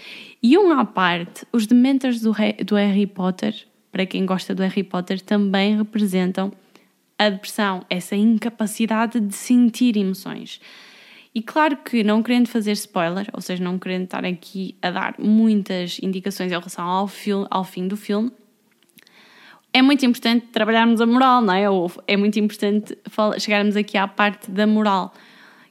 E 0.43 0.57
um 0.57 0.71
à 0.71 0.85
parte, 0.85 1.45
os 1.53 1.67
dementors 1.67 2.21
do, 2.21 2.33
do 2.65 2.75
Harry 2.77 3.07
Potter, 3.07 3.55
para 3.91 4.07
quem 4.07 4.25
gosta 4.25 4.55
do 4.55 4.63
Harry 4.63 4.85
Potter, 4.85 5.21
também 5.21 5.77
representam 5.77 6.53
a 7.19 7.29
depressão, 7.29 7.85
essa 7.89 8.15
incapacidade 8.17 9.21
de 9.21 9.35
sentir 9.35 9.97
emoções. 9.97 10.61
E 11.35 11.43
claro 11.43 11.79
que 11.79 12.05
não 12.05 12.23
querendo 12.23 12.49
fazer 12.49 12.73
spoiler, 12.73 13.29
ou 13.33 13.41
seja, 13.41 13.63
não 13.63 13.79
querendo 13.79 14.05
estar 14.05 14.25
aqui 14.25 14.77
a 14.81 14.91
dar 14.91 15.15
muitas 15.19 15.99
indicações 16.01 16.53
em 16.53 16.55
relação 16.55 16.87
ao, 16.87 17.09
filme, 17.09 17.47
ao 17.51 17.65
fim 17.65 17.89
do 17.89 17.97
filme, 17.97 18.31
é 19.73 19.83
muito 19.83 20.07
importante 20.07 20.47
trabalharmos 20.53 21.01
a 21.01 21.07
moral, 21.07 21.43
não 21.43 21.53
é? 21.53 21.69
Ou 21.69 21.91
é 22.07 22.17
muito 22.17 22.39
importante 22.39 22.97
chegarmos 23.39 23.75
aqui 23.77 23.99
à 23.99 24.07
parte 24.07 24.49
da 24.49 24.65
moral, 24.67 25.13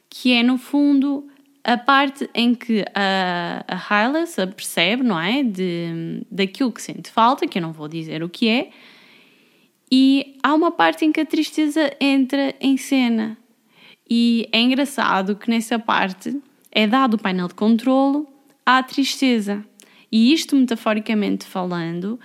que 0.09 0.33
é 0.33 0.43
no 0.43 0.57
fundo 0.57 1.29
a 1.63 1.77
parte 1.77 2.29
em 2.35 2.53
que 2.53 2.83
a, 2.93 3.63
a 3.65 3.75
Hylas 3.75 4.35
percebe, 4.53 5.01
não 5.01 5.17
é? 5.17 5.43
De, 5.43 6.25
daquilo 6.29 6.73
que 6.73 6.81
sente 6.81 7.09
falta, 7.09 7.47
que 7.47 7.57
eu 7.57 7.61
não 7.61 7.71
vou 7.71 7.87
dizer 7.87 8.21
o 8.21 8.27
que 8.27 8.49
é, 8.49 8.69
e 9.95 10.37
há 10.41 10.55
uma 10.55 10.71
parte 10.71 11.05
em 11.05 11.11
que 11.11 11.19
a 11.19 11.25
tristeza 11.25 11.95
entra 12.01 12.55
em 12.59 12.75
cena. 12.77 13.37
E 14.09 14.47
é 14.51 14.59
engraçado 14.59 15.35
que 15.35 15.49
nessa 15.49 15.79
parte 15.79 16.39
é 16.71 16.87
dado 16.87 17.15
o 17.15 17.17
painel 17.17 17.47
de 17.47 17.55
controlo 17.55 18.27
à 18.65 18.81
tristeza. 18.83 19.63
E 20.11 20.33
isto, 20.33 20.55
metaforicamente 20.55 21.45
falando, 21.45 22.19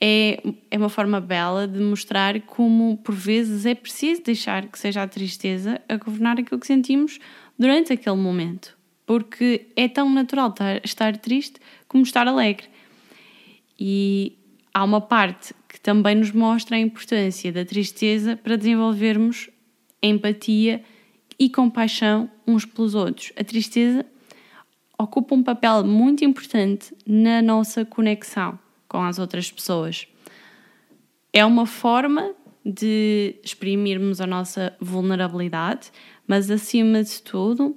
é, 0.00 0.42
é 0.70 0.76
uma 0.76 0.88
forma 0.88 1.20
bela 1.20 1.68
de 1.68 1.78
mostrar 1.78 2.40
como, 2.42 2.96
por 2.98 3.14
vezes, 3.14 3.64
é 3.64 3.74
preciso 3.74 4.22
deixar 4.22 4.66
que 4.66 4.78
seja 4.78 5.02
a 5.02 5.06
tristeza 5.06 5.80
a 5.88 5.96
governar 5.96 6.40
aquilo 6.40 6.60
que 6.60 6.66
sentimos 6.66 7.20
durante 7.58 7.92
aquele 7.92 8.16
momento. 8.16 8.76
Porque 9.06 9.68
é 9.76 9.88
tão 9.88 10.10
natural 10.10 10.52
estar, 10.82 11.16
triste 11.18 11.60
como 11.86 12.02
estar 12.02 12.26
alegre. 12.26 12.66
E 13.78 14.36
há 14.74 14.82
uma 14.82 15.00
parte 15.00 15.54
que 15.68 15.80
também 15.80 16.16
nos 16.16 16.32
mostra 16.32 16.76
a 16.76 16.80
importância 16.80 17.52
da 17.52 17.64
tristeza 17.64 18.36
para 18.36 18.56
desenvolvermos 18.56 19.50
empatia 20.02 20.82
e 21.42 21.50
compaixão 21.50 22.30
uns 22.46 22.64
pelos 22.64 22.94
outros. 22.94 23.32
A 23.36 23.42
tristeza 23.42 24.06
ocupa 24.96 25.34
um 25.34 25.42
papel 25.42 25.84
muito 25.84 26.24
importante 26.24 26.96
na 27.04 27.42
nossa 27.42 27.84
conexão 27.84 28.56
com 28.86 29.02
as 29.02 29.18
outras 29.18 29.50
pessoas. 29.50 30.06
É 31.32 31.44
uma 31.44 31.66
forma 31.66 32.32
de 32.64 33.34
exprimirmos 33.42 34.20
a 34.20 34.26
nossa 34.26 34.72
vulnerabilidade, 34.80 35.90
mas 36.28 36.48
acima 36.48 37.02
de 37.02 37.20
tudo, 37.20 37.76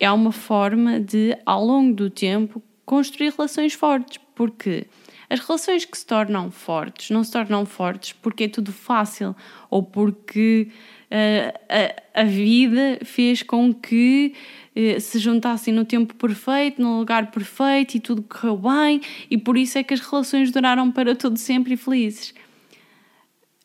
é 0.00 0.10
uma 0.10 0.32
forma 0.32 0.98
de, 0.98 1.38
ao 1.46 1.64
longo 1.64 1.94
do 1.94 2.10
tempo, 2.10 2.60
construir 2.84 3.32
relações 3.36 3.72
fortes, 3.72 4.18
porque 4.34 4.88
as 5.30 5.38
relações 5.38 5.84
que 5.84 5.96
se 5.96 6.06
tornam 6.06 6.50
fortes 6.50 7.10
não 7.10 7.22
se 7.22 7.30
tornam 7.30 7.64
fortes 7.64 8.12
porque 8.14 8.44
é 8.44 8.48
tudo 8.48 8.72
fácil 8.72 9.36
ou 9.70 9.84
porque 9.84 10.72
a, 11.10 12.20
a, 12.20 12.24
vida 12.24 12.98
fez 13.04 13.42
com 13.42 13.72
que 13.72 14.34
uh, 14.74 15.00
se 15.00 15.18
juntassem 15.18 15.72
no 15.72 15.84
tempo 15.84 16.14
perfeito, 16.14 16.82
no 16.82 16.98
lugar 16.98 17.30
perfeito 17.30 17.96
e 17.96 18.00
tudo 18.00 18.22
correu 18.22 18.56
bem 18.56 19.00
e 19.30 19.38
por 19.38 19.56
isso 19.56 19.78
é 19.78 19.84
que 19.84 19.94
as 19.94 20.00
relações 20.00 20.50
duraram 20.50 20.90
para 20.90 21.14
todo 21.14 21.36
sempre 21.36 21.74
e 21.74 21.76
felizes. 21.76 22.34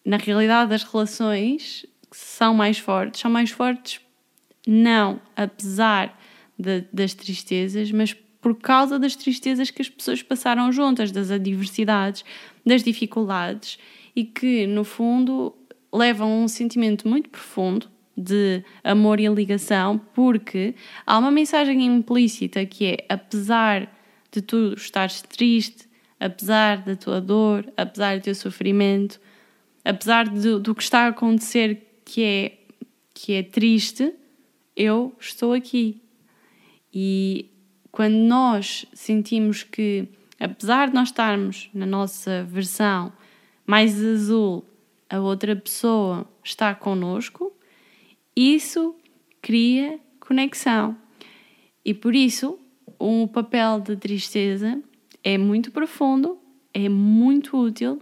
Na 0.05 0.17
realidade, 0.17 0.73
as 0.73 0.83
relações 0.83 1.85
são 2.11 2.53
mais 2.53 2.77
fortes, 2.77 3.21
são 3.21 3.31
mais 3.31 3.49
fortes 3.51 3.99
não 4.67 5.19
apesar 5.35 6.19
de, 6.57 6.85
das 6.93 7.13
tristezas, 7.13 7.91
mas 7.91 8.13
por 8.13 8.55
causa 8.55 8.97
das 8.97 9.15
tristezas 9.15 9.69
que 9.69 9.81
as 9.81 9.89
pessoas 9.89 10.21
passaram 10.23 10.71
juntas, 10.71 11.11
das 11.11 11.29
adversidades, 11.29 12.25
das 12.65 12.83
dificuldades 12.83 13.77
e 14.15 14.23
que, 14.23 14.65
no 14.67 14.83
fundo, 14.83 15.55
levam 15.91 16.31
a 16.31 16.43
um 16.43 16.47
sentimento 16.47 17.07
muito 17.07 17.29
profundo 17.29 17.89
de 18.15 18.63
amor 18.83 19.19
e 19.19 19.27
ligação, 19.27 19.97
porque 20.13 20.75
há 21.05 21.17
uma 21.17 21.31
mensagem 21.31 21.85
implícita 21.85 22.65
que 22.65 22.85
é: 22.85 23.05
apesar 23.09 23.91
de 24.31 24.41
tu 24.41 24.73
estares 24.75 25.21
triste, 25.21 25.89
apesar 26.19 26.77
da 26.83 26.95
tua 26.95 27.19
dor, 27.19 27.71
apesar 27.75 28.17
do 28.17 28.23
teu 28.23 28.35
sofrimento, 28.35 29.19
apesar 29.83 30.29
do, 30.29 30.59
do 30.59 30.75
que 30.75 30.83
está 30.83 31.05
a 31.05 31.07
acontecer 31.07 32.01
que 32.05 32.23
é, 32.23 32.57
que 33.13 33.33
é 33.33 33.43
triste, 33.43 34.13
eu 34.75 35.15
estou 35.19 35.53
aqui. 35.53 36.01
E 36.93 37.49
quando 37.91 38.15
nós 38.15 38.85
sentimos 38.93 39.63
que, 39.63 40.07
apesar 40.39 40.89
de 40.89 40.93
nós 40.93 41.09
estarmos 41.09 41.69
na 41.73 41.85
nossa 41.85 42.43
versão 42.43 43.11
mais 43.65 44.03
azul, 44.03 44.65
a 45.11 45.19
outra 45.19 45.53
pessoa 45.57 46.25
está 46.41 46.73
connosco, 46.73 47.51
isso 48.33 48.95
cria 49.41 49.99
conexão. 50.21 50.95
E 51.83 51.93
por 51.93 52.15
isso, 52.15 52.57
o 52.97 53.27
papel 53.27 53.81
de 53.81 53.97
tristeza 53.97 54.81
é 55.21 55.37
muito 55.37 55.69
profundo, 55.69 56.39
é 56.73 56.87
muito 56.87 57.57
útil 57.57 58.01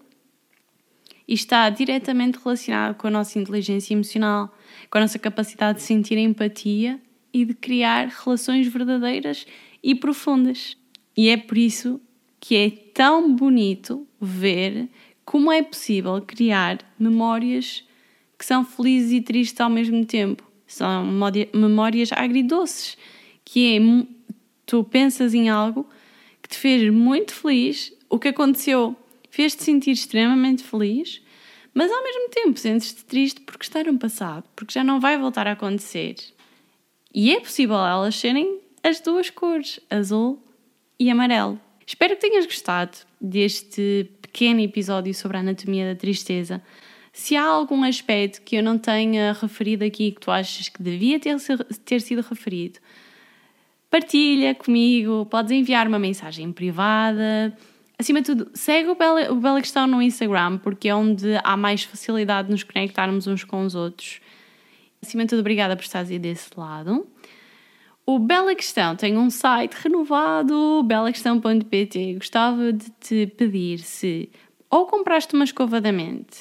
e 1.28 1.34
está 1.34 1.68
diretamente 1.72 2.38
relacionado 2.38 2.96
com 2.96 3.08
a 3.08 3.12
nossa 3.12 3.40
inteligência 3.40 3.96
emocional, 3.96 4.56
com 4.92 5.00
a 5.00 5.02
nossa 5.02 5.18
capacidade 5.18 5.80
de 5.80 5.86
sentir 5.86 6.18
empatia 6.18 7.02
e 7.34 7.44
de 7.44 7.56
criar 7.56 8.08
relações 8.08 8.68
verdadeiras 8.68 9.48
e 9.82 9.96
profundas. 9.96 10.78
E 11.18 11.30
é 11.30 11.38
por 11.38 11.58
isso 11.58 12.00
que 12.40 12.56
é 12.56 12.70
tão 12.70 13.36
bonito 13.36 14.08
ver 14.22 14.90
como 15.30 15.52
é 15.52 15.62
possível 15.62 16.20
criar 16.26 16.80
memórias 16.98 17.88
que 18.36 18.44
são 18.44 18.66
felizes 18.66 19.12
e 19.12 19.22
tristes 19.22 19.62
ao 19.62 19.70
mesmo 19.70 20.04
tempo. 20.04 20.44
São 20.66 21.06
memórias 21.54 22.12
agridoces, 22.12 22.98
que 23.46 23.78
é 23.78 23.80
tu 24.66 24.84
pensas 24.84 25.36
em 25.36 25.48
algo 25.48 25.88
que 26.42 26.50
te 26.50 26.58
fez 26.58 26.92
muito 26.92 27.32
feliz, 27.32 27.94
o 28.10 28.18
que 28.18 28.30
aconteceu 28.30 28.96
fez-te 29.30 29.64
sentir 29.64 29.92
extremamente 29.92 30.64
feliz, 30.64 31.22
mas 31.76 31.92
ao 31.92 32.04
mesmo 32.04 32.30
tempo 32.30 32.58
sentes-te 32.58 33.06
triste 33.06 33.42
porque 33.42 33.66
está 33.66 33.84
no 33.84 34.00
passado, 34.00 34.46
porque 34.56 34.74
já 34.74 34.84
não 34.84 35.00
vai 35.00 35.16
voltar 35.16 35.46
a 35.46 35.52
acontecer. 35.52 36.16
E 37.14 37.36
é 37.36 37.40
possível 37.40 37.78
elas 37.78 38.16
serem 38.16 38.62
as 38.84 39.00
duas 39.00 39.30
cores, 39.30 39.80
azul 39.92 40.42
e 41.00 41.08
amarelo. 41.08 41.62
Espero 41.86 42.16
que 42.16 42.22
tenhas 42.22 42.48
gostado 42.48 42.98
deste 43.22 44.10
pequeno 44.32 44.60
episódio 44.62 45.14
sobre 45.14 45.38
a 45.38 45.40
anatomia 45.40 45.94
da 45.94 46.00
tristeza. 46.00 46.62
Se 47.12 47.36
há 47.36 47.44
algum 47.44 47.84
aspecto 47.84 48.42
que 48.42 48.56
eu 48.56 48.64
não 48.64 48.78
tenha 48.78 49.34
referido 49.34 49.84
aqui 49.84 50.12
que 50.12 50.20
tu 50.20 50.32
achas 50.32 50.70
que 50.70 50.82
devia 50.82 51.20
ter, 51.20 51.36
ter 51.84 52.00
sido 52.00 52.22
referido, 52.22 52.80
partilha 53.90 54.54
comigo, 54.54 55.26
podes 55.26 55.52
enviar 55.52 55.88
uma 55.88 56.00
mensagem 56.00 56.52
privada. 56.52 57.56
Acima 57.98 58.22
de 58.22 58.28
tudo, 58.28 58.52
segue 58.54 58.90
o 58.90 58.96
Bela, 58.96 59.32
o 59.32 59.36
Bela 59.36 59.60
Questão 59.60 59.88
no 59.88 60.02
Instagram, 60.02 60.60
porque 60.60 60.88
é 60.88 60.96
onde 60.96 61.28
há 61.44 61.58
mais 61.58 61.84
facilidade 61.84 62.48
de 62.48 62.52
nos 62.54 62.64
conectarmos 62.64 63.28
uns 63.28 63.44
com 63.44 63.66
os 63.66 63.76
outros. 63.76 64.22
Acima 65.02 65.24
de 65.24 65.30
tudo, 65.30 65.40
obrigada 65.40 65.76
por 65.76 65.84
estares 65.84 66.12
aí 66.12 66.20
desse 66.20 66.50
lado. 66.56 67.08
O 68.12 68.18
Bela 68.18 68.56
Questão 68.56 68.96
tem 68.96 69.16
um 69.20 69.30
site 69.30 69.76
renovado, 69.76 70.82
belaquestão.pt. 70.82 72.16
Gostava 72.16 72.74
de 72.74 72.90
te 73.00 73.28
pedir 73.28 73.78
se 73.78 74.32
ou 74.68 74.88
compraste 74.88 75.36
uma 75.36 75.44
escova 75.44 75.80
da 75.80 75.92
mente 75.92 76.40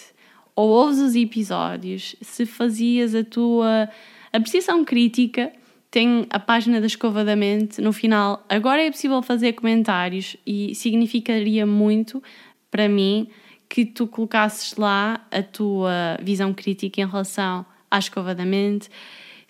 ou 0.56 0.70
ouves 0.70 0.98
os 0.98 1.14
episódios, 1.14 2.16
se 2.22 2.46
fazias 2.46 3.14
a 3.14 3.22
tua 3.22 3.86
apreciação 4.32 4.82
crítica 4.82 5.52
tem 5.90 6.26
a 6.30 6.38
página 6.38 6.80
da 6.80 6.86
Escova 6.86 7.22
da 7.22 7.36
Mente. 7.36 7.82
No 7.82 7.92
final, 7.92 8.42
agora 8.48 8.82
é 8.82 8.90
possível 8.90 9.20
fazer 9.20 9.52
comentários 9.52 10.38
e 10.46 10.74
significaria 10.74 11.66
muito 11.66 12.22
para 12.70 12.88
mim 12.88 13.28
que 13.68 13.84
tu 13.84 14.06
colocasses 14.06 14.74
lá 14.78 15.20
a 15.30 15.42
tua 15.42 16.18
visão 16.22 16.54
crítica 16.54 17.02
em 17.02 17.06
relação 17.06 17.66
à 17.90 17.98
Escova 17.98 18.34
da 18.34 18.46
Mente. 18.46 18.88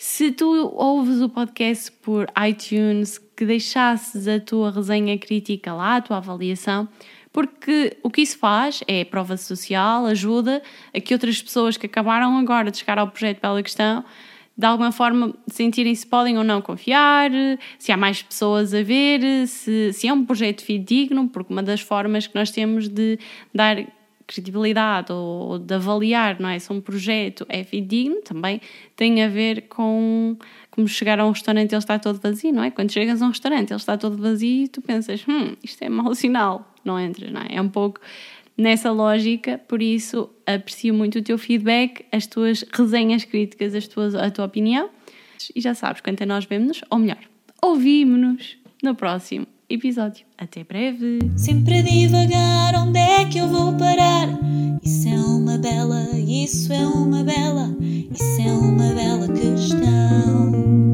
Se 0.00 0.30
tu 0.30 0.46
ouves 0.76 1.20
o 1.20 1.28
podcast 1.28 1.90
por 1.90 2.28
iTunes, 2.48 3.18
que 3.18 3.44
deixasses 3.44 4.28
a 4.28 4.38
tua 4.38 4.70
resenha 4.70 5.18
crítica 5.18 5.72
lá, 5.74 5.96
a 5.96 6.00
tua 6.00 6.18
avaliação, 6.18 6.88
porque 7.32 7.96
o 8.00 8.08
que 8.08 8.20
isso 8.22 8.38
faz 8.38 8.80
é 8.87 9.04
prova 9.04 9.37
social, 9.37 10.06
ajuda 10.06 10.62
a 10.94 11.00
que 11.00 11.12
outras 11.12 11.42
pessoas 11.42 11.76
que 11.76 11.87
acabaram 11.87 12.38
agora 12.38 12.70
de 12.70 12.78
chegar 12.78 12.96
ao 12.96 13.08
projeto 13.08 13.40
Bela 13.42 13.61
Questão 13.61 14.04
de 14.56 14.66
alguma 14.66 14.92
forma 14.92 15.34
sentirem 15.48 15.94
se 15.96 16.06
podem 16.06 16.38
ou 16.38 16.44
não 16.44 16.62
confiar, 16.62 17.32
se 17.76 17.90
há 17.90 17.96
mais 17.96 18.22
pessoas 18.22 18.72
a 18.72 18.82
ver, 18.84 19.48
se, 19.48 19.92
se 19.92 20.06
é 20.06 20.12
um 20.12 20.24
projeto 20.24 20.62
fidedigno, 20.64 21.28
porque 21.28 21.52
uma 21.52 21.62
das 21.62 21.80
formas 21.80 22.28
que 22.28 22.37
nós 22.37 22.52
temos 22.52 22.88
de 22.88 23.18
dar 23.52 23.84
credibilidade 24.28 25.10
ou 25.10 25.58
de 25.58 25.74
avaliar, 25.74 26.38
não 26.38 26.50
é? 26.50 26.58
Se 26.58 26.70
um 26.70 26.80
projeto 26.80 27.46
é 27.48 27.64
fidedigno, 27.64 28.20
também 28.20 28.60
tem 28.94 29.24
a 29.24 29.28
ver 29.28 29.62
com 29.62 30.36
como 30.70 30.86
chegar 30.86 31.18
a 31.18 31.26
um 31.26 31.30
restaurante 31.30 31.72
e 31.72 31.74
ele 31.74 31.78
está 31.78 31.98
todo 31.98 32.20
vazio, 32.20 32.52
não 32.52 32.62
é? 32.62 32.70
Quando 32.70 32.92
chegas 32.92 33.20
a 33.22 33.24
um 33.24 33.30
restaurante 33.30 33.70
ele 33.70 33.80
está 33.80 33.96
todo 33.96 34.16
vazio 34.16 34.64
e 34.64 34.68
tu 34.68 34.82
pensas, 34.82 35.24
hum, 35.26 35.56
isto 35.64 35.82
é 35.82 35.88
mau 35.88 36.14
sinal, 36.14 36.72
não 36.84 37.00
entras, 37.00 37.32
não 37.32 37.40
é? 37.40 37.56
É 37.56 37.60
um 37.60 37.70
pouco 37.70 38.00
nessa 38.56 38.92
lógica, 38.92 39.58
por 39.66 39.82
isso 39.82 40.28
aprecio 40.46 40.92
muito 40.92 41.18
o 41.18 41.22
teu 41.22 41.38
feedback, 41.38 42.04
as 42.12 42.26
tuas 42.26 42.64
resenhas 42.70 43.24
críticas, 43.24 43.74
as 43.74 43.88
tuas, 43.88 44.14
a 44.14 44.30
tua 44.30 44.44
opinião. 44.44 44.90
E 45.56 45.60
já 45.60 45.74
sabes, 45.74 46.02
quanto 46.02 46.22
a 46.22 46.26
nós 46.26 46.44
vemos-nos, 46.44 46.82
ou 46.90 46.98
melhor, 46.98 47.18
ouvimos-nos 47.62 48.58
no 48.82 48.94
próximo 48.94 49.46
episódio. 49.68 50.26
Até 50.37 50.64
breve! 50.64 51.18
Sempre 51.37 51.78
a 51.78 51.83
divagar, 51.83 52.74
onde 52.76 52.98
é 52.98 53.24
que 53.24 53.38
eu 53.38 53.48
vou 53.48 53.74
parar? 53.74 54.28
Isso 54.83 55.09
é 55.09 55.18
uma 55.18 55.59
bela, 55.59 56.09
isso 56.16 56.72
é 56.72 56.87
uma 56.87 57.22
bela, 57.22 57.76
isso 57.81 58.40
é 58.40 58.52
uma 58.52 58.94
bela 58.94 59.28
questão. 59.28 60.88